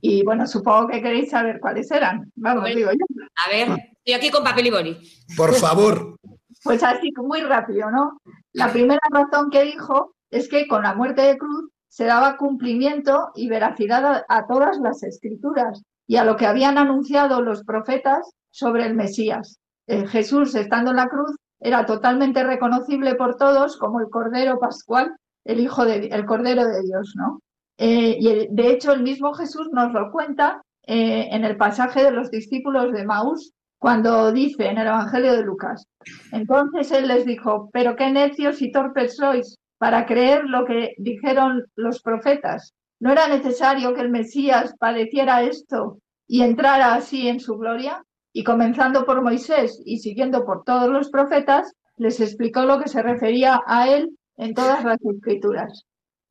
[0.00, 2.30] Y bueno, supongo que queréis saber cuáles eran.
[2.36, 2.76] Vamos, Hombre.
[2.76, 3.24] digo yo.
[3.44, 4.98] A ver, estoy aquí con papel y boli.
[5.36, 6.16] Por favor.
[6.62, 8.20] Pues así, muy rápido, ¿no?
[8.52, 13.30] La primera razón que dijo es que con la muerte de cruz se daba cumplimiento
[13.34, 18.30] y veracidad a, a todas las escrituras y a lo que habían anunciado los profetas
[18.50, 19.58] sobre el Mesías.
[19.86, 25.14] Eh, Jesús, estando en la cruz, era totalmente reconocible por todos como el Cordero Pascual,
[25.44, 27.40] el Hijo de el Cordero de Dios, ¿no?
[27.78, 32.12] Eh, y de hecho el mismo Jesús nos lo cuenta eh, en el pasaje de
[32.12, 33.52] los discípulos de Maús,
[33.84, 35.86] cuando dice en el Evangelio de Lucas,
[36.32, 41.66] entonces él les dijo, pero qué necios y torpes sois para creer lo que dijeron
[41.76, 42.72] los profetas.
[42.98, 48.02] ¿No era necesario que el Mesías padeciera esto y entrara así en su gloria?
[48.32, 53.02] Y comenzando por Moisés y siguiendo por todos los profetas, les explicó lo que se
[53.02, 55.84] refería a él en todas las escrituras.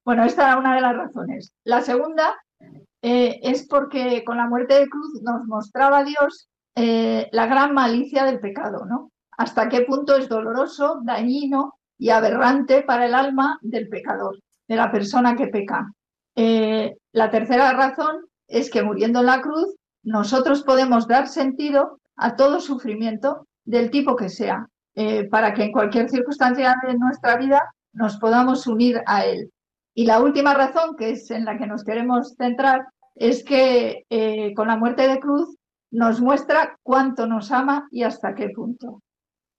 [0.03, 1.53] Bueno, esta era una de las razones.
[1.65, 2.33] La segunda
[3.03, 8.25] eh, es porque con la muerte de cruz nos mostraba Dios eh, la gran malicia
[8.25, 9.11] del pecado, ¿no?
[9.37, 14.91] Hasta qué punto es doloroso, dañino y aberrante para el alma del pecador, de la
[14.91, 15.91] persona que peca.
[16.35, 22.35] Eh, la tercera razón es que muriendo en la cruz nosotros podemos dar sentido a
[22.35, 27.61] todo sufrimiento del tipo que sea, eh, para que en cualquier circunstancia de nuestra vida
[27.93, 29.51] nos podamos unir a Él.
[29.93, 34.05] Y la última razón, que es en la que nos queremos centrar, es que
[34.55, 35.55] con la muerte de cruz
[35.93, 39.01] nos muestra cuánto nos ama y hasta qué punto.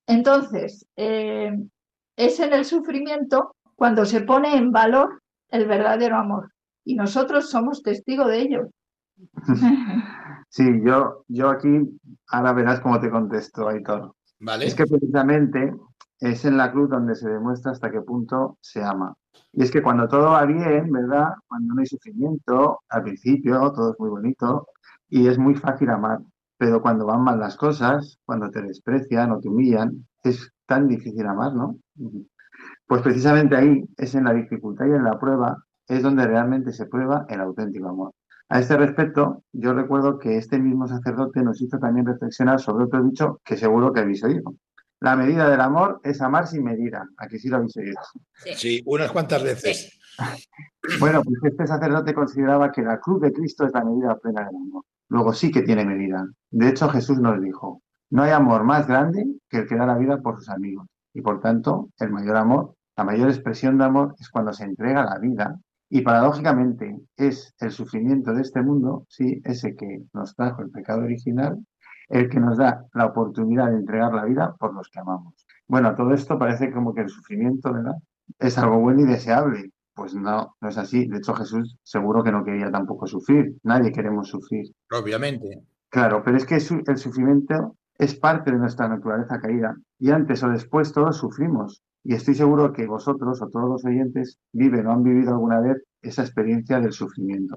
[0.06, 6.52] Entonces, es en el sufrimiento cuando se pone en valor el verdadero amor.
[6.84, 8.70] Y nosotros somos testigos de ello.
[10.50, 11.80] Sí, yo, yo aquí,
[12.28, 14.14] ahora verás cómo te contesto, Aitor.
[14.38, 14.66] ¿Vale?
[14.66, 15.74] Es que precisamente
[16.20, 19.16] es en la cruz donde se demuestra hasta qué punto se ama.
[19.52, 21.30] Y es que cuando todo va bien, ¿verdad?
[21.48, 24.68] Cuando no hay sufrimiento, al principio todo es muy bonito
[25.08, 26.20] y es muy fácil amar.
[26.56, 31.26] Pero cuando van mal las cosas, cuando te desprecian o te humillan, es tan difícil
[31.26, 31.78] amar, ¿no?
[32.86, 36.86] Pues precisamente ahí es en la dificultad y en la prueba es donde realmente se
[36.86, 38.12] prueba el auténtico amor.
[38.48, 43.02] A este respecto, yo recuerdo que este mismo sacerdote nos hizo también reflexionar sobre otro
[43.02, 44.54] dicho que seguro que habéis oído.
[45.00, 47.06] La medida del amor es amar sin medida.
[47.18, 48.00] Aquí sí lo habéis oído.
[48.54, 49.98] Sí, unas cuantas veces.
[51.00, 54.56] Bueno, pues este sacerdote consideraba que la cruz de Cristo es la medida plena del
[54.56, 54.84] amor.
[55.08, 56.26] Luego sí que tiene medida.
[56.50, 59.98] De hecho, Jesús nos dijo, no hay amor más grande que el que da la
[59.98, 60.86] vida por sus amigos.
[61.12, 65.04] Y por tanto, el mayor amor, la mayor expresión de amor es cuando se entrega
[65.04, 65.58] la vida.
[65.88, 71.02] Y paradójicamente es el sufrimiento de este mundo, sí, ese que nos trajo el pecado
[71.02, 71.64] original,
[72.08, 75.34] el que nos da la oportunidad de entregar la vida por los que amamos.
[75.66, 77.94] Bueno, todo esto parece como que el sufrimiento, ¿verdad?
[78.38, 79.70] Es algo bueno y deseable.
[79.94, 81.06] Pues no, no es así.
[81.06, 83.56] De hecho, Jesús seguro que no quería tampoco sufrir.
[83.62, 84.74] Nadie queremos sufrir.
[84.90, 85.62] Obviamente.
[85.88, 90.48] Claro, pero es que el sufrimiento es parte de nuestra naturaleza caída y antes o
[90.48, 91.82] después todos sufrimos.
[92.02, 95.82] Y estoy seguro que vosotros o todos los oyentes viven o han vivido alguna vez
[96.02, 97.56] esa experiencia del sufrimiento.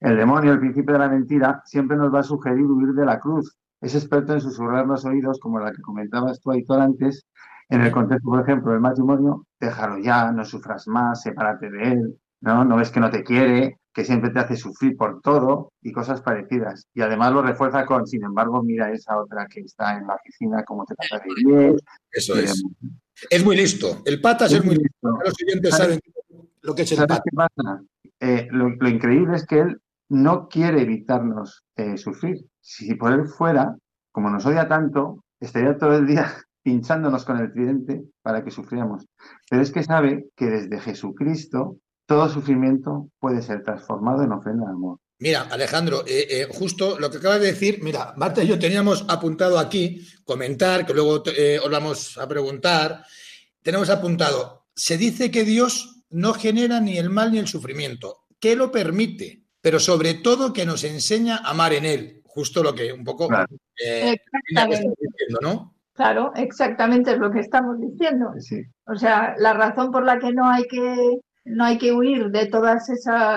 [0.00, 3.20] El demonio, el principio de la mentira, siempre nos va a sugerir huir de la
[3.20, 3.56] cruz.
[3.80, 7.24] Es experto en susurrar los oídos, como la que comentabas tú, Aitor, antes,
[7.72, 12.20] en el contexto, por ejemplo, del matrimonio, déjalo ya, no sufras más, sepárate de él,
[12.42, 12.66] ¿no?
[12.66, 16.20] No ves que no te quiere, que siempre te hace sufrir por todo y cosas
[16.20, 16.86] parecidas.
[16.92, 20.62] Y además lo refuerza con, sin embargo, mira esa otra que está en la oficina,
[20.64, 21.76] cómo te trata de bien.
[22.10, 22.62] Eso es.
[23.30, 24.02] Es muy listo.
[24.04, 25.08] El patas es, muy listo.
[25.24, 25.98] Los siguientes saben
[26.60, 27.24] lo que es el ¿Sabes patas.
[27.24, 27.82] qué pasa?
[28.20, 29.80] Eh, lo, lo increíble es que él
[30.10, 32.44] no quiere evitarnos eh, sufrir.
[32.60, 33.74] Si por él fuera,
[34.10, 39.06] como nos odia tanto, estaría todo el día pinchándonos con el tridente para que sufriéramos.
[39.50, 44.72] Pero es que sabe que desde Jesucristo todo sufrimiento puede ser transformado en ofrenda de
[44.72, 44.98] amor.
[45.18, 49.04] Mira, Alejandro, eh, eh, justo lo que acabas de decir, mira, Marta y yo teníamos
[49.08, 53.04] apuntado aquí, comentar, que luego eh, os vamos a preguntar,
[53.62, 58.56] tenemos apuntado, se dice que Dios no genera ni el mal ni el sufrimiento, que
[58.56, 62.92] lo permite, pero sobre todo que nos enseña a amar en Él, justo lo que
[62.92, 63.46] un poco Claro.
[63.82, 64.16] eh,
[64.48, 64.92] Exactamente.
[64.98, 65.71] diciendo, ¿no?
[65.94, 68.32] Claro, exactamente es lo que estamos diciendo.
[68.38, 68.62] Sí.
[68.86, 72.46] O sea, la razón por la que no hay que, no hay que huir de
[72.46, 72.88] todos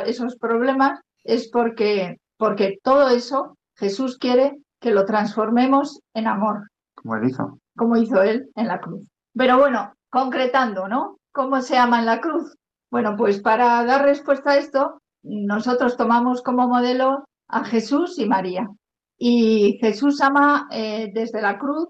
[0.05, 7.15] esos problemas es porque, porque todo eso Jesús quiere que lo transformemos en amor, Como
[7.15, 7.59] él hizo.
[7.75, 9.01] como hizo Él en la cruz.
[9.33, 11.17] Pero bueno, concretando, ¿no?
[11.33, 12.55] ¿Cómo se ama en la cruz?
[12.89, 18.69] Bueno, pues para dar respuesta a esto, nosotros tomamos como modelo a Jesús y María.
[19.17, 21.89] Y Jesús ama eh, desde la cruz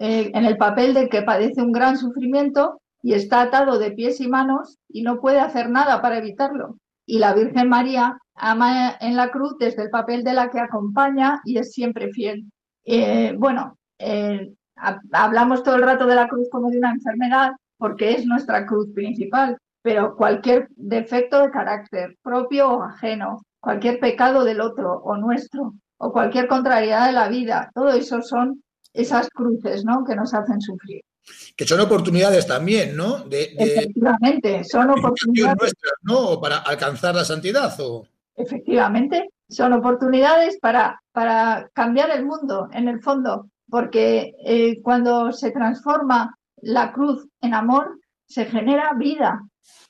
[0.00, 4.20] eh, en el papel de que padece un gran sufrimiento y está atado de pies
[4.20, 6.76] y manos y no puede hacer nada para evitarlo.
[7.06, 11.40] Y la Virgen María ama en la cruz desde el papel de la que acompaña
[11.44, 12.44] y es siempre fiel.
[12.84, 17.52] Eh, bueno, eh, ha- hablamos todo el rato de la cruz como de una enfermedad
[17.76, 24.44] porque es nuestra cruz principal, pero cualquier defecto de carácter propio o ajeno, cualquier pecado
[24.44, 28.62] del otro o nuestro, o cualquier contrariedad de la vida, todo eso son
[28.94, 30.04] esas cruces, ¿no?
[30.04, 31.02] Que nos hacen sufrir.
[31.56, 33.24] Que son oportunidades también, ¿no?
[33.24, 35.56] De, de Efectivamente, son de oportunidades.
[35.58, 36.40] nuestras, ¿no?
[36.40, 37.74] Para alcanzar la santidad.
[37.80, 38.06] O...
[38.36, 45.50] Efectivamente, son oportunidades para, para cambiar el mundo, en el fondo, porque eh, cuando se
[45.50, 49.42] transforma la cruz en amor, se genera vida.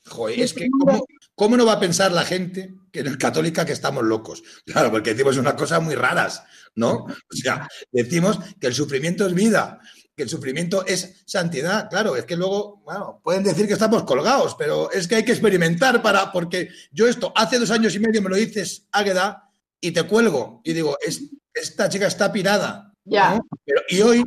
[0.08, 1.04] Joder, es que ¿cómo,
[1.34, 4.42] ¿cómo no va a pensar la gente que en el católica que estamos locos?
[4.64, 6.42] Claro, porque decimos unas cosas muy raras,
[6.74, 7.04] ¿no?
[7.04, 9.80] O sea, decimos que el sufrimiento es vida,
[10.16, 11.88] que el sufrimiento es santidad.
[11.90, 15.32] Claro, es que luego, bueno, pueden decir que estamos colgados, pero es que hay que
[15.32, 19.90] experimentar para, porque yo esto, hace dos años y medio me lo dices, Águeda, y
[19.90, 21.22] te cuelgo y digo, es,
[21.52, 22.92] esta chica está pirada.
[23.04, 23.34] Ya.
[23.34, 23.46] ¿no?
[23.64, 24.22] Pero- y hoy,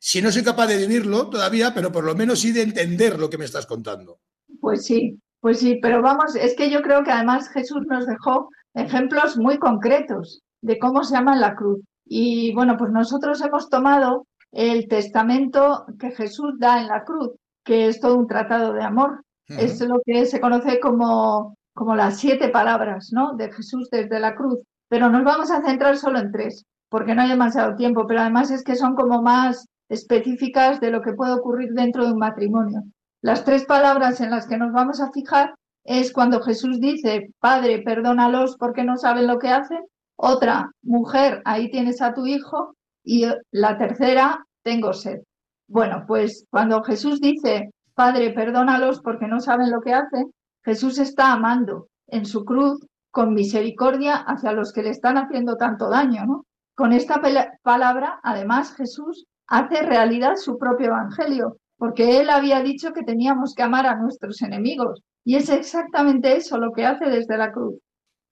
[0.00, 3.28] si no soy capaz de vivirlo todavía, pero por lo menos sí de entender lo
[3.28, 4.20] que me estás contando.
[4.60, 8.48] Pues sí, pues sí, pero vamos, es que yo creo que además Jesús nos dejó
[8.74, 11.80] ejemplos muy concretos de cómo se llama la cruz.
[12.06, 17.32] Y bueno, pues nosotros hemos tomado el testamento que Jesús da en la cruz,
[17.64, 19.24] que es todo un tratado de amor.
[19.48, 23.34] Es lo que se conoce como, como las siete palabras, ¿no?
[23.34, 24.60] De Jesús desde la cruz.
[24.88, 28.52] Pero nos vamos a centrar solo en tres, porque no hay demasiado tiempo, pero además
[28.52, 32.84] es que son como más específicas de lo que puede ocurrir dentro de un matrimonio.
[33.22, 35.54] Las tres palabras en las que nos vamos a fijar
[35.84, 39.80] es cuando Jesús dice, Padre, perdónalos porque no saben lo que hacen.
[40.16, 42.74] Otra, mujer, ahí tienes a tu hijo.
[43.04, 45.20] Y la tercera, tengo sed.
[45.68, 50.32] Bueno, pues cuando Jesús dice, Padre, perdónalos porque no saben lo que hacen,
[50.64, 55.88] Jesús está amando en su cruz con misericordia hacia los que le están haciendo tanto
[55.88, 56.46] daño, ¿no?
[56.74, 57.20] Con esta
[57.62, 63.64] palabra, además, Jesús hace realidad su propio evangelio, porque él había dicho que teníamos que
[63.64, 67.74] amar a nuestros enemigos, y es exactamente eso lo que hace desde la cruz.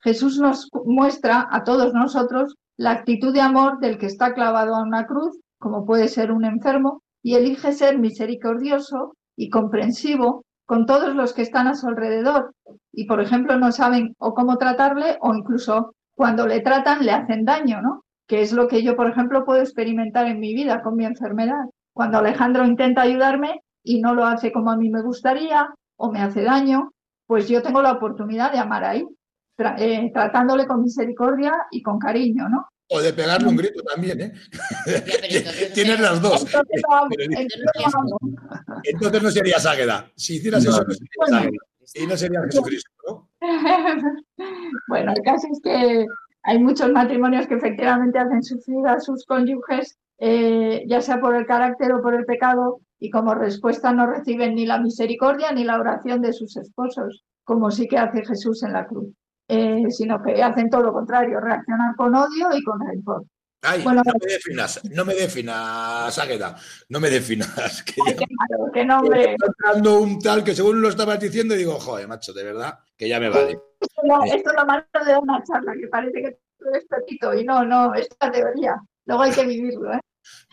[0.04, 4.84] Jesús nos muestra a todos nosotros la actitud de amor del que está clavado a
[4.84, 11.16] una cruz, como puede ser un enfermo, y elige ser misericordioso y comprensivo con todos
[11.16, 12.54] los que están a su alrededor.
[12.92, 17.44] Y, por ejemplo, no saben o cómo tratarle o incluso cuando le tratan le hacen
[17.44, 18.04] daño, ¿no?
[18.28, 21.64] Que es lo que yo, por ejemplo, puedo experimentar en mi vida con mi enfermedad.
[21.92, 26.20] Cuando Alejandro intenta ayudarme y no lo hace como a mí me gustaría o me
[26.20, 26.92] hace daño,
[27.26, 29.06] pues yo tengo la oportunidad de amar ahí,
[29.56, 32.66] tra- eh, tratándole con misericordia y con cariño, ¿no?
[32.92, 34.32] O de pegarle un grito también, ¿eh?
[34.86, 36.42] entonces- Tienes las dos.
[36.44, 36.82] Entonces
[37.18, 38.18] entonces amo.
[38.82, 40.10] Entonces no serías Águeda.
[40.16, 41.36] Si hicieras eso, no serías Bueno.
[41.38, 41.58] Águeda.
[41.94, 43.28] Y no sería Jesucristo, ¿no?
[44.88, 46.06] Bueno, el caso es que
[46.42, 51.46] hay muchos matrimonios que efectivamente hacen sufrir a sus cónyuges, eh, ya sea por el
[51.46, 55.80] carácter o por el pecado, y como respuesta no reciben ni la misericordia ni la
[55.80, 59.08] oración de sus esposos, como sí que hace Jesús en la cruz,
[59.48, 63.24] eh, sino que hacen todo lo contrario, reaccionar con odio y con rencor.
[63.62, 66.56] Ay, Bueno, no me definas, no me definas, Águeda.
[66.88, 67.82] No me definas.
[67.84, 69.32] Que ya Qué malo, qué nombre.
[69.32, 73.08] está entrando un tal que según lo estabas diciendo, digo, joder, macho, de verdad, que
[73.08, 73.58] ya me vale.
[73.80, 77.34] Esto no- esto es lo malo de una charla, que parece que todo es pepito,
[77.34, 78.76] y no, no, es la teoría.
[79.06, 80.00] Luego hay que vivirlo, ¿eh?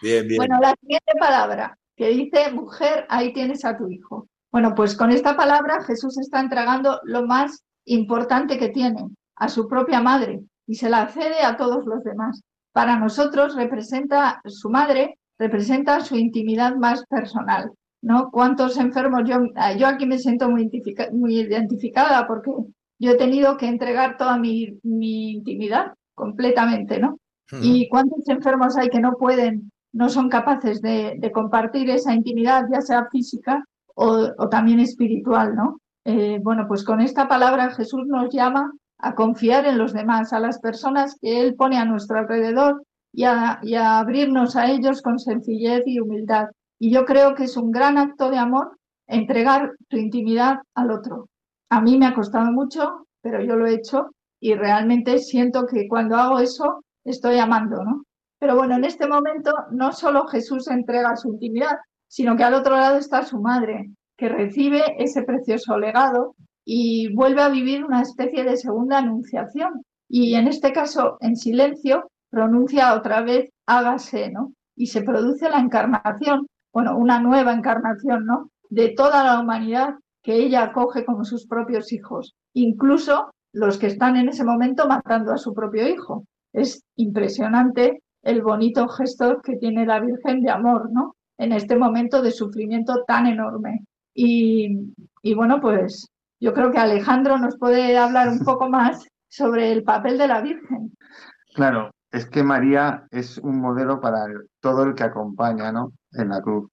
[0.01, 0.37] Bien, bien.
[0.37, 4.27] Bueno, la siguiente palabra que dice, mujer, ahí tienes a tu hijo.
[4.51, 9.03] Bueno, pues con esta palabra Jesús está entregando lo más importante que tiene,
[9.35, 12.41] a su propia madre, y se la cede a todos los demás.
[12.71, 17.71] Para nosotros representa, su madre representa su intimidad más personal,
[18.01, 18.29] ¿no?
[18.31, 19.21] ¿Cuántos enfermos?
[19.25, 19.37] Yo,
[19.77, 20.69] yo aquí me siento muy,
[21.13, 22.51] muy identificada porque
[22.99, 27.19] yo he tenido que entregar toda mi, mi intimidad completamente, ¿no?
[27.51, 27.61] Ujú.
[27.63, 32.81] ¿Y cuántos enfermos hay que no pueden, no son capaces de, compartir esa intimidad, ya
[32.81, 33.63] sea física
[33.95, 35.79] o, también espiritual, ¿no?
[36.05, 40.39] Eh, bueno, pues con esta palabra Jesús nos llama a confiar en los demás, a
[40.39, 45.83] las personas que Él pone a nuestro alrededor y a abrirnos a ellos con sencillez
[45.85, 46.47] y humildad.
[46.79, 48.77] Y yo creo que es un gran acto de amor
[49.07, 51.29] entregar tu intimidad al otro.
[51.69, 55.87] A mí me ha costado mucho, pero yo lo he hecho y realmente siento que
[55.87, 58.03] cuando hago eso estoy amando, ¿no?
[58.39, 61.77] Pero bueno, en este momento no solo Jesús entrega su intimidad,
[62.07, 67.41] sino que al otro lado está su madre, que recibe ese precioso legado y vuelve
[67.41, 69.83] a vivir una especie de segunda anunciación.
[70.09, 74.53] Y en este caso, en silencio, pronuncia otra vez hágase, ¿no?
[74.75, 78.49] Y se produce la encarnación, bueno, una nueva encarnación, ¿no?
[78.69, 84.17] De toda la humanidad que ella acoge como sus propios hijos, incluso los que están
[84.17, 86.25] en ese momento matando a su propio hijo.
[86.57, 91.15] Es impresionante el bonito gesto que tiene la Virgen de amor, ¿no?
[91.37, 93.85] En este momento de sufrimiento tan enorme.
[94.15, 94.89] Y,
[95.35, 100.17] bueno, pues yo creo que Alejandro nos puede hablar un poco más sobre el papel
[100.17, 100.93] de la Virgen.
[101.53, 104.25] Claro, es que María es un modelo para
[104.59, 105.91] todo el que acompaña, ¿no?
[106.13, 106.71] En la cruz.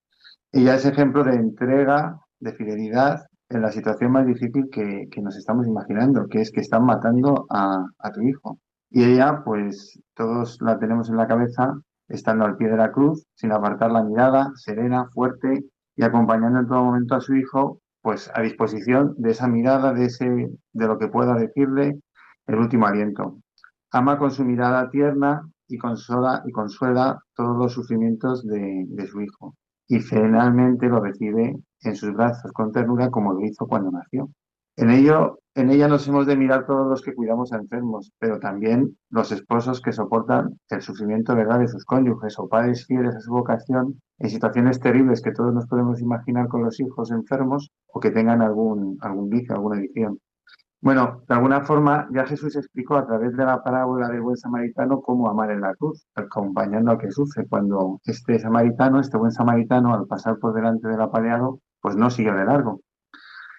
[0.51, 5.37] Ella es ejemplo de entrega, de fidelidad en la situación más difícil que, que nos
[5.37, 8.59] estamos imaginando, que es que están matando a, a tu hijo.
[8.97, 13.26] Y ella, pues todos la tenemos en la cabeza, estando al pie de la cruz,
[13.34, 15.64] sin apartar la mirada, serena, fuerte
[15.97, 20.05] y acompañando en todo momento a su hijo, pues a disposición de esa mirada, de
[20.05, 21.99] ese, de lo que pueda decirle
[22.47, 23.40] el último aliento.
[23.90, 29.22] Ama con su mirada tierna y consola y consuela todos los sufrimientos de, de su
[29.22, 29.57] hijo.
[29.88, 34.28] Y finalmente lo recibe en sus brazos con ternura como lo hizo cuando nació.
[34.77, 38.41] En ello, en ella nos hemos de mirar todos los que cuidamos a enfermos, pero
[38.41, 43.20] también los esposos que soportan el sufrimiento verdad de sus cónyuges o padres fieles a
[43.20, 48.01] su vocación en situaciones terribles que todos nos podemos imaginar con los hijos enfermos o
[48.01, 50.18] que tengan algún, algún vicio, alguna adicción.
[50.81, 55.01] Bueno, de alguna forma ya Jesús explicó a través de la parábola del buen samaritano
[55.01, 59.95] cómo amar en la cruz, acompañando a que sufre cuando este samaritano, este buen samaritano,
[59.95, 62.81] al pasar por delante del apaleado, pues no siguió de largo.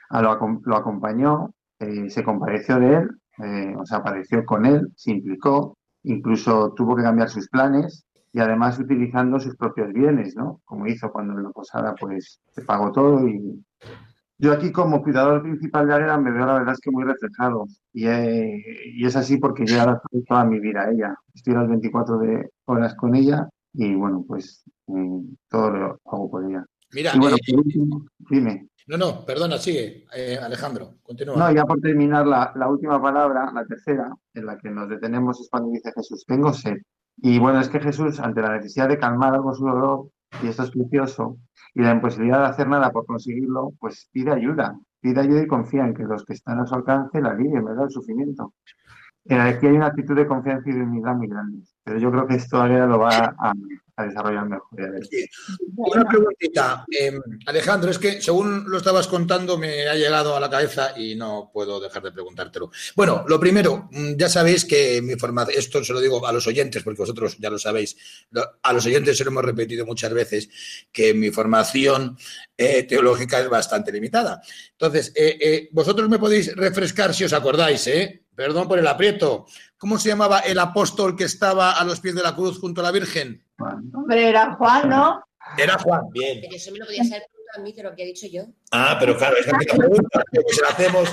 [0.10, 3.10] A lo, acom- lo acompañó, eh, se compadeció de él,
[3.43, 8.39] eh, o sea, apareció con él, se implicó, incluso tuvo que cambiar sus planes y
[8.39, 10.62] además utilizando sus propios bienes, ¿no?
[10.66, 13.64] Como hizo cuando en la posada, pues se pagó todo y
[14.38, 17.66] yo aquí como cuidador principal de Águeda me veo la verdad es que muy reflejado
[17.93, 18.08] y,
[19.06, 21.16] es así porque yo ahora estoy toda mi vida a ella.
[21.34, 26.45] Estoy las 24 de horas con ella y bueno, pues eh, todo lo hago por
[26.49, 26.66] ella.
[26.96, 28.70] Mira, Y bueno, eh, por último, dime.
[28.88, 31.36] no, no, perdona, sigue, eh, Alejandro, continúa.
[31.36, 35.41] No, ya por terminar, la, la última palabra, la tercera, en la que nos detenemos
[35.41, 36.78] es cuando dice Jesús, tengo sed.
[37.18, 40.08] Y bueno, es que Jesús, ante la necesidad de calmar algo su dolor,
[40.41, 41.38] y esto es precioso,
[41.74, 45.86] y la imposibilidad de hacer nada por conseguirlo, pues pide ayuda, pide ayuda y confía
[45.86, 47.86] en que los que están a su alcance la alivien, ¿verdad?
[47.86, 48.54] El sufrimiento.
[49.28, 52.28] Eh, aquí hay una actitud de confianza y de humildad muy grande, pero yo creo
[52.28, 53.53] que esto Águeda lo va a,
[53.97, 54.67] a desarrollar mejor.
[55.76, 60.49] Una preguntita, eh, Alejandro, es que según lo estabas contando me ha llegado a la
[60.49, 62.71] cabeza y no puedo dejar de preguntártelo.
[62.95, 66.45] Bueno, lo primero, mm, ya sabéis que mi formación, esto se lo digo a los
[66.47, 67.95] oyentes porque vosotros ya lo sabéis,
[68.61, 70.49] a los oyentes se lo hemos repetido muchas veces,
[70.91, 72.17] que mi formación
[72.57, 74.41] eh, teológica es bastante limitada.
[74.71, 78.24] Entonces, eh, eh, vosotros me podéis refrescar si os acordáis, ¿eh?
[78.36, 79.45] Perdón por el aprieto.
[79.77, 82.83] ¿Cómo se llamaba el apóstol que estaba a los pies de la cruz junto a
[82.83, 83.43] la Virgen?
[83.93, 85.23] Hombre, era Juan, ¿no?
[85.57, 86.39] Era Juan, bien.
[86.41, 88.43] Pero eso me lo haber preguntado a mí de lo que he dicho yo.
[88.71, 91.09] Ah, pero claro, es la misma pregunta que se la hacemos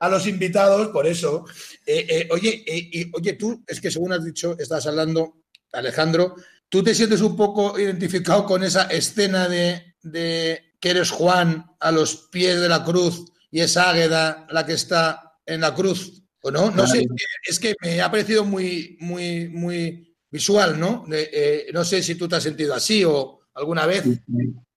[0.00, 1.44] a los invitados, por eso.
[1.86, 5.42] Eh, eh, oye, eh, y- oye, tú, es que según has dicho, estás hablando,
[5.72, 6.34] Alejandro,
[6.68, 11.90] ¿tú te sientes un poco identificado con esa escena de, de que eres Juan a
[11.92, 16.21] los pies de la cruz y es Águeda la que está en la cruz?
[16.42, 16.70] ¿O no?
[16.70, 17.06] No sé,
[17.48, 21.04] es que me ha parecido muy, muy, muy visual, ¿no?
[21.10, 24.04] Eh, no sé si tú te has sentido así o alguna vez.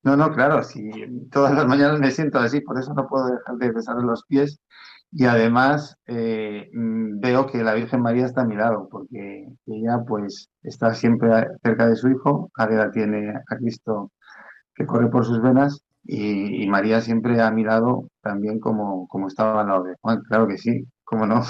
[0.04, 0.92] No, no, claro, sí,
[1.32, 4.60] todas las mañanas me siento así, por eso no puedo dejar de besar los pies.
[5.12, 10.04] Y además eh, mm, veo que la Virgen María está a mi lado, porque ella
[10.08, 11.30] pues está siempre
[11.64, 14.12] cerca de su hijo, Águeda tiene a Cristo
[14.76, 19.28] que corre por sus venas, y, y María siempre a mi lado también como, como
[19.28, 21.44] estaba al lado de Juan, claro que sí, cómo no.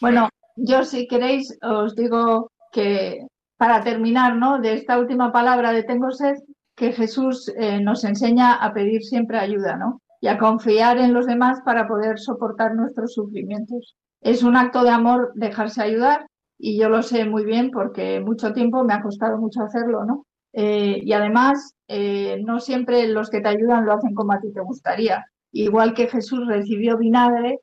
[0.00, 4.58] Bueno, yo si queréis os digo que para terminar, ¿no?
[4.58, 6.34] De esta última palabra de tengo sed,
[6.74, 10.00] que Jesús eh, nos enseña a pedir siempre ayuda, ¿no?
[10.20, 13.96] Y a confiar en los demás para poder soportar nuestros sufrimientos.
[14.20, 16.26] Es un acto de amor dejarse ayudar
[16.58, 20.26] y yo lo sé muy bien porque mucho tiempo me ha costado mucho hacerlo, ¿no?
[20.52, 24.52] Eh, y además, eh, no siempre los que te ayudan lo hacen como a ti
[24.52, 25.24] te gustaría.
[25.52, 27.60] Igual que Jesús recibió vinagre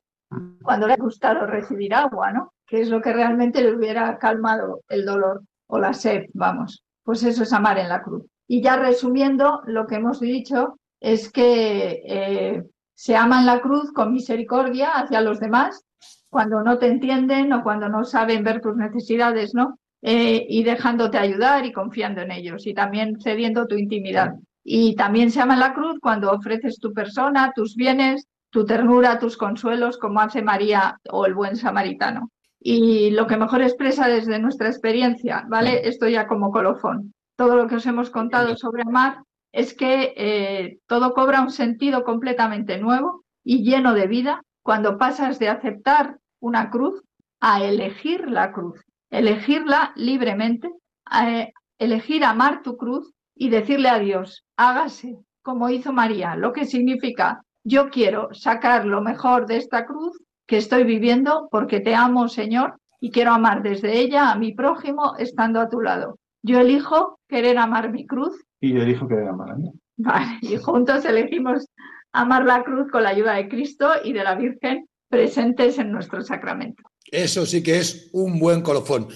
[0.62, 2.52] cuando le ha gustado recibir agua, ¿no?
[2.66, 6.84] Que es lo que realmente le hubiera calmado el dolor o la sed, vamos.
[7.02, 8.24] Pues eso es amar en la cruz.
[8.46, 12.62] Y ya resumiendo, lo que hemos dicho es que eh,
[12.94, 15.84] se ama en la cruz con misericordia hacia los demás
[16.28, 19.78] cuando no te entienden o cuando no saben ver tus necesidades, ¿no?
[20.02, 24.34] Eh, y dejándote ayudar y confiando en ellos y también cediendo tu intimidad.
[24.62, 29.18] Y también se ama en la cruz cuando ofreces tu persona, tus bienes, tu ternura,
[29.18, 32.30] tus consuelos, como hace María o el buen samaritano.
[32.58, 35.88] Y lo que mejor expresa desde nuestra experiencia, ¿vale?
[35.88, 37.14] Esto ya como colofón.
[37.36, 39.22] Todo lo que os hemos contado sobre amar
[39.52, 45.38] es que eh, todo cobra un sentido completamente nuevo y lleno de vida cuando pasas
[45.38, 47.02] de aceptar una cruz
[47.40, 48.80] a elegir la cruz,
[49.10, 50.70] elegirla libremente,
[51.06, 56.52] a eh, elegir amar tu cruz y decirle a Dios, hágase como hizo María, lo
[56.52, 61.94] que significa yo quiero sacar lo mejor de esta cruz que estoy viviendo porque te
[61.94, 66.18] amo, Señor, y quiero amar desde ella a mi prójimo estando a tu lado.
[66.42, 68.34] Yo elijo querer amar mi cruz.
[68.60, 69.70] Y yo elijo querer amar a mí.
[69.96, 71.66] Vale, y juntos elegimos
[72.12, 76.22] amar la cruz con la ayuda de Cristo y de la Virgen presentes en nuestro
[76.22, 76.82] sacramento.
[77.10, 79.08] Eso sí que es un buen colofón.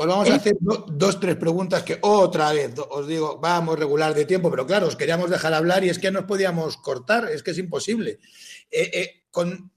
[0.00, 4.14] Os vamos a hacer do- dos, tres preguntas que otra vez os digo, vamos regular
[4.14, 7.28] de tiempo, pero claro, os queríamos dejar hablar y es que no os podíamos cortar,
[7.34, 8.20] es que es imposible.
[8.70, 9.72] Eh, eh, con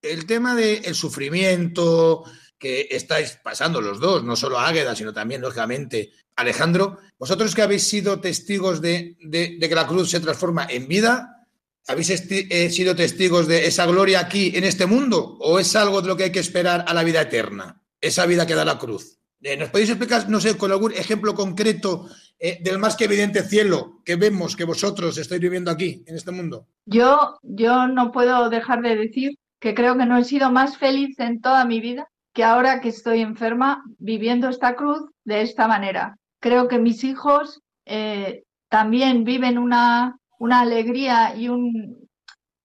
[0.00, 2.24] el tema del sufrimiento
[2.58, 7.82] que estáis pasando los dos, no solo Águeda, sino también, lógicamente, Alejandro, vosotros que habéis
[7.86, 11.46] sido testigos de, de- de que la cruz se transforma en vida,
[11.86, 16.08] ¿habéis eh, sido testigos de esa gloria aquí en este mundo o es algo de
[16.08, 17.82] lo que hay que esperar a la vida eterna?
[18.00, 19.18] Esa vida que da la cruz.
[19.46, 23.44] Eh, ¿Nos podéis explicar, no sé, con algún ejemplo concreto eh, del más que evidente
[23.44, 26.66] cielo que vemos que vosotros estáis viviendo aquí, en este mundo?
[26.84, 31.16] Yo, yo no puedo dejar de decir que creo que no he sido más feliz
[31.20, 36.18] en toda mi vida que ahora que estoy enferma viviendo esta cruz de esta manera.
[36.40, 42.08] Creo que mis hijos eh, también viven una, una alegría y un,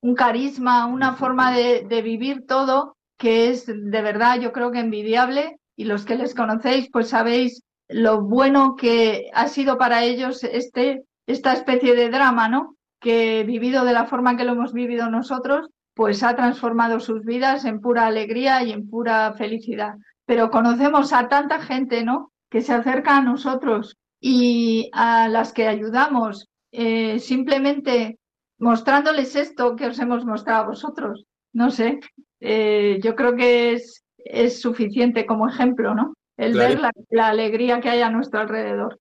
[0.02, 4.80] un carisma, una forma de, de vivir todo que es de verdad yo creo que
[4.80, 10.44] envidiable y los que les conocéis pues sabéis lo bueno que ha sido para ellos
[10.44, 12.76] este, esta especie de drama, ¿no?
[13.02, 17.66] que vivido de la forma que lo hemos vivido nosotros, pues ha transformado sus vidas
[17.66, 19.96] en pura alegría y en pura felicidad.
[20.26, 22.32] Pero conocemos a tanta gente, ¿no?
[22.50, 28.20] Que se acerca a nosotros y a las que ayudamos eh, simplemente
[28.60, 31.26] mostrándoles esto que os hemos mostrado a vosotros.
[31.54, 32.00] No sé,
[32.40, 36.14] eh, yo creo que es, es suficiente como ejemplo, ¿no?
[36.38, 36.70] El Claro.
[36.70, 39.00] ver la, la alegría que hay a nuestro alrededor.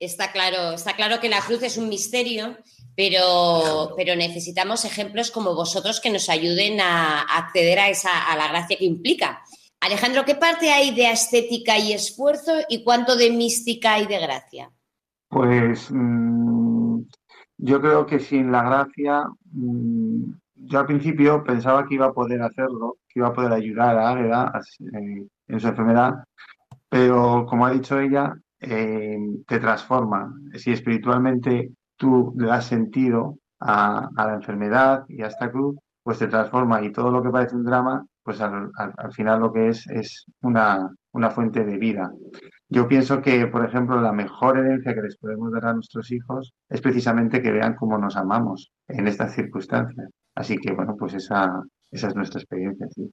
[0.00, 2.56] Está claro, está claro que la cruz es un misterio,
[2.94, 8.48] pero, pero necesitamos ejemplos como vosotros que nos ayuden a acceder a, esa, a la
[8.48, 9.42] gracia que implica.
[9.80, 14.70] Alejandro, ¿qué parte hay de estética y esfuerzo y cuánto de mística y de gracia?
[15.28, 17.02] Pues mm,
[17.58, 22.42] yo creo que sin la gracia, mm, yo al principio pensaba que iba a poder
[22.42, 24.52] hacerlo, iba a poder ayudar a Águeda
[24.94, 26.24] eh, en su enfermedad,
[26.88, 30.32] pero como ha dicho ella, eh, te transforma.
[30.54, 36.28] Si espiritualmente tú le das sentido a, la enfermedad y a esta cruz, pues te
[36.28, 38.70] transforma y todo lo que parece un drama, pues al
[39.12, 42.10] final lo que es es una, una fuente de vida.
[42.68, 46.52] Yo pienso que, por ejemplo, la mejor herencia que les podemos dar a nuestros hijos
[46.68, 50.10] es precisamente que vean cómo nos amamos en estas circunstancias.
[50.34, 52.86] Así que, bueno, pues esa, esa es nuestra experiencia.
[52.94, 53.10] sí.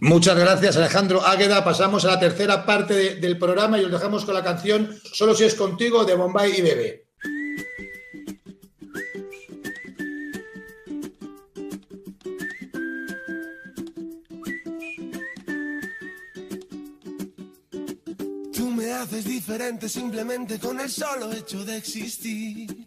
[0.00, 1.64] Muchas gracias, Alejandro Águeda.
[1.64, 5.34] Pasamos a la tercera parte de- del programa y os dejamos con la canción Solo
[5.34, 7.06] si es contigo de Bombay y Bebé.
[18.52, 22.86] Tú me haces diferente simplemente con el solo hecho de existir.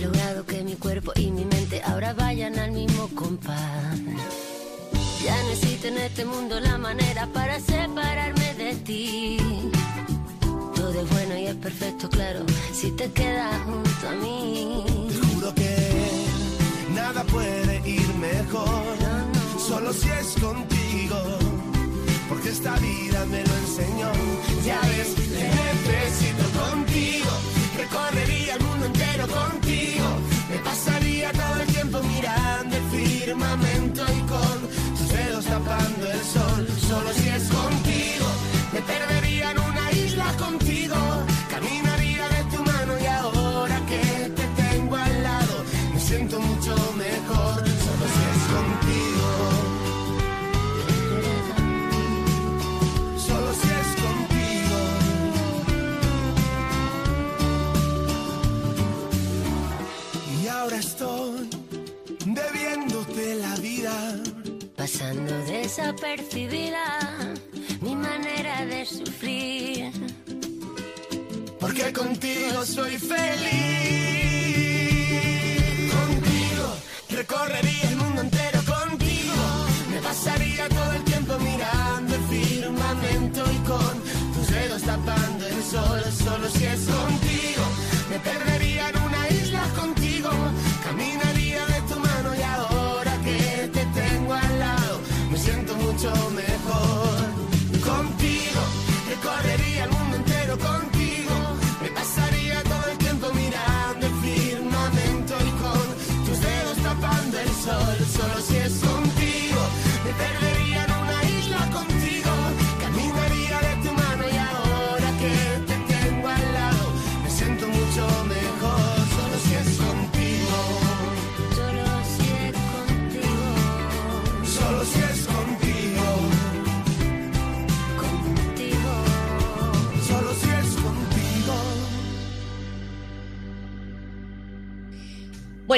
[0.00, 3.98] Logrado que mi cuerpo y mi mente ahora vayan al mismo compás.
[5.22, 9.36] Ya necesito en este mundo la manera para separarme de ti.
[10.74, 12.40] Todo es bueno y es perfecto, claro,
[12.72, 14.84] si te quedas junto a mí.
[15.10, 15.76] Te juro que
[16.94, 18.96] nada puede ir mejor,
[19.58, 21.18] solo si es contigo,
[22.28, 24.10] porque esta vida me lo enseñó.
[24.64, 25.50] Ya ves, te
[25.92, 27.30] necesito contigo,
[27.80, 30.08] recorrería el mundo entero contigo,
[30.50, 34.56] me pasaría todo el tiempo mirando el firmamento y con
[34.98, 38.26] tus dedos tapando el sol, solo si es contigo,
[38.72, 40.96] me perdería en una isla contigo,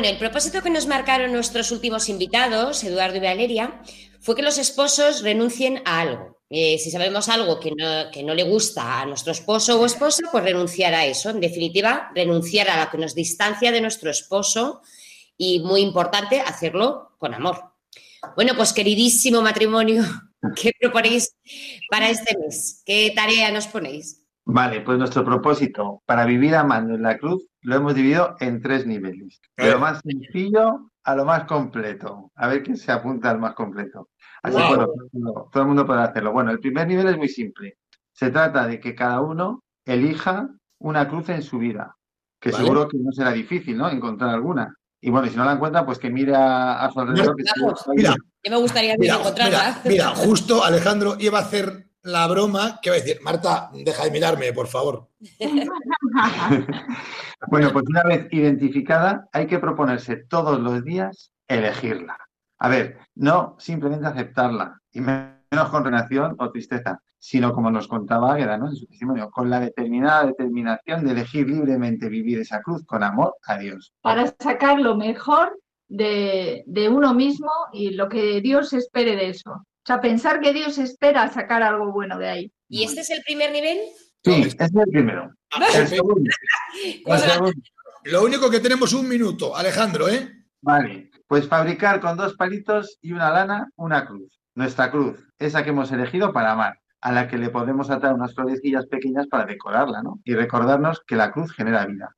[0.02, 3.80] Bueno, el propósito que nos marcaron nuestros últimos invitados, Eduardo y Valeria,
[4.20, 6.40] fue que los esposos renuncien a algo.
[6.50, 10.24] Eh, si sabemos algo que no, que no le gusta a nuestro esposo o esposa,
[10.32, 11.30] pues renunciar a eso.
[11.30, 14.82] En definitiva, renunciar a lo que nos distancia de nuestro esposo
[15.36, 17.58] y, muy importante, hacerlo con amor.
[18.34, 20.02] Bueno, pues queridísimo matrimonio,
[20.60, 21.36] ¿qué proponéis
[21.88, 22.82] para este mes?
[22.84, 24.20] ¿Qué tarea nos ponéis?
[24.46, 28.86] Vale, pues nuestro propósito para vivir amando en la cruz lo hemos dividido en tres
[28.86, 29.40] niveles.
[29.56, 32.30] De lo más sencillo a lo más completo.
[32.36, 34.10] A ver quién se apunta al más completo.
[34.42, 34.68] Así Wow.
[34.68, 34.86] bueno,
[35.52, 36.32] todo el mundo- podrá hacerlo.
[36.32, 37.78] Bueno, el primer nivel es muy simple.
[38.12, 40.48] Se trata de que cada uno elija
[40.78, 41.96] una cruz en su vida,
[42.40, 42.64] que Vale.
[42.64, 43.88] seguro que no será difícil, ¿no?
[43.88, 44.74] Encontrar alguna.
[45.00, 47.34] Y bueno, si no la encuentra, pues que mire a, a su alrededor.
[47.36, 47.50] que que
[47.96, 49.80] Mira, Yo me gustaría mira, encontrarla.
[49.84, 54.04] mira, mira, justo Alejandro iba a hacer la broma que va a decir, Marta, deja
[54.04, 55.08] de mirarme, por favor.
[57.48, 62.16] Bueno, pues una vez identificada, hay que proponerse todos los días elegirla.
[62.58, 68.34] A ver, no simplemente aceptarla, y menos con reacción o tristeza, sino como nos contaba
[68.34, 68.68] Águeda, ¿no?
[68.68, 73.34] En su testimonio, con la determinada determinación de elegir libremente vivir esa cruz con amor
[73.46, 73.92] a Dios.
[74.00, 79.66] Para sacar lo mejor de, de uno mismo y lo que Dios espere de eso.
[79.82, 82.52] O sea, pensar que Dios espera sacar algo bueno de ahí.
[82.68, 83.78] ¿Y este es el primer nivel?
[84.22, 85.28] Sí, ese es el primero.
[85.74, 86.30] El segundo.
[87.06, 87.60] El segundo.
[88.04, 90.30] Lo único que tenemos un minuto, Alejandro, ¿eh?
[90.60, 94.40] Vale, pues fabricar con dos palitos y una lana una cruz.
[94.54, 98.34] Nuestra cruz, esa que hemos elegido para amar, a la que le podemos atar unas
[98.34, 100.20] florecillas pequeñas para decorarla, ¿no?
[100.24, 102.14] Y recordarnos que la cruz genera vida.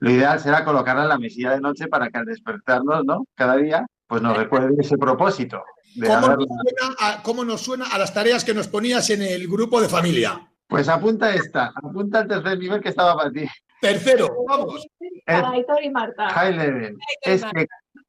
[0.00, 3.24] Lo ideal será colocarla en la mesilla de noche para que al despertarnos, ¿no?
[3.36, 5.62] Cada día, pues nos recuerde ese propósito
[6.00, 6.46] ¿Cómo nos, haberla.
[6.46, 9.88] suena a, cómo nos suena a las tareas que nos ponías en el grupo de
[9.88, 10.50] familia?
[10.66, 13.46] Pues apunta esta, apunta el tercer nivel que estaba para ti.
[13.80, 14.86] Tercero, vamos.
[15.26, 16.30] Para Aitor y Marta.
[16.30, 16.98] High level.
[17.22, 17.66] Es que,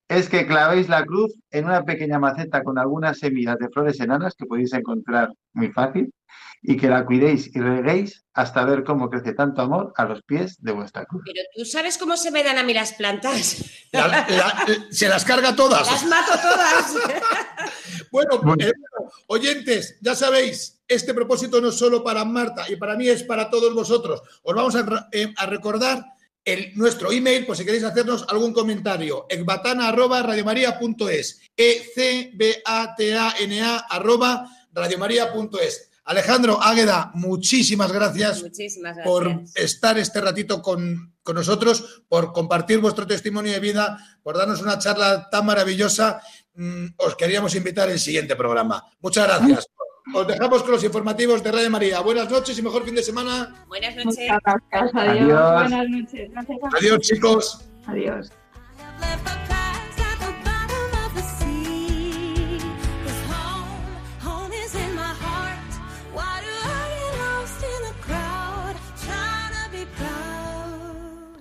[0.08, 4.36] es que clavéis la cruz en una pequeña maceta con algunas semillas de flores enanas
[4.38, 6.14] que podéis encontrar muy fácil
[6.62, 10.58] y que la cuidéis y reguéis hasta ver cómo crece tanto amor a los pies
[10.62, 11.22] de vuestra cruz.
[11.26, 13.64] Pero tú sabes cómo se me dan a mí las plantas.
[13.92, 15.90] La- la- se las carga todas.
[15.92, 16.96] Las mato todas.
[18.12, 18.56] Bueno, Bueno.
[18.66, 23.08] eh, bueno, oyentes, ya sabéis, este propósito no es solo para Marta y para mí
[23.08, 24.22] es para todos vosotros.
[24.44, 26.04] Os vamos a, eh, a recordar
[26.46, 33.34] el, nuestro email, por si queréis hacernos algún comentario, ecbatana.radiomaria.es, e ecbatana
[33.90, 35.90] arroba radiomaria.es.
[36.06, 39.56] Alejandro Águeda, muchísimas gracias Muchísimas por gracias.
[39.56, 44.78] estar este ratito con, con nosotros, por compartir vuestro testimonio de vida, por darnos una
[44.78, 46.22] charla tan maravillosa.
[46.54, 48.84] Mm, Os queríamos invitar al siguiente programa.
[49.02, 49.68] Muchas gracias.
[50.14, 52.00] Os dejamos con los informativos de Radio María.
[52.02, 53.54] Buenas noches y mejor fin de semana.
[53.68, 54.06] Buenas noches.
[54.06, 54.96] Muchas gracias.
[54.96, 55.32] Adiós.
[55.32, 55.70] Adiós.
[55.70, 56.32] Buenas noches.
[56.32, 56.60] Gracias.
[56.78, 57.66] Adiós, chicos.
[57.88, 58.32] Adiós.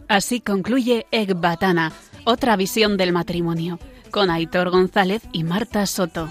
[0.07, 1.93] Así concluye Ecbatana,
[2.25, 3.81] otra visión del matrimonio,
[4.12, 6.29] con Aitor González y Marta Soto.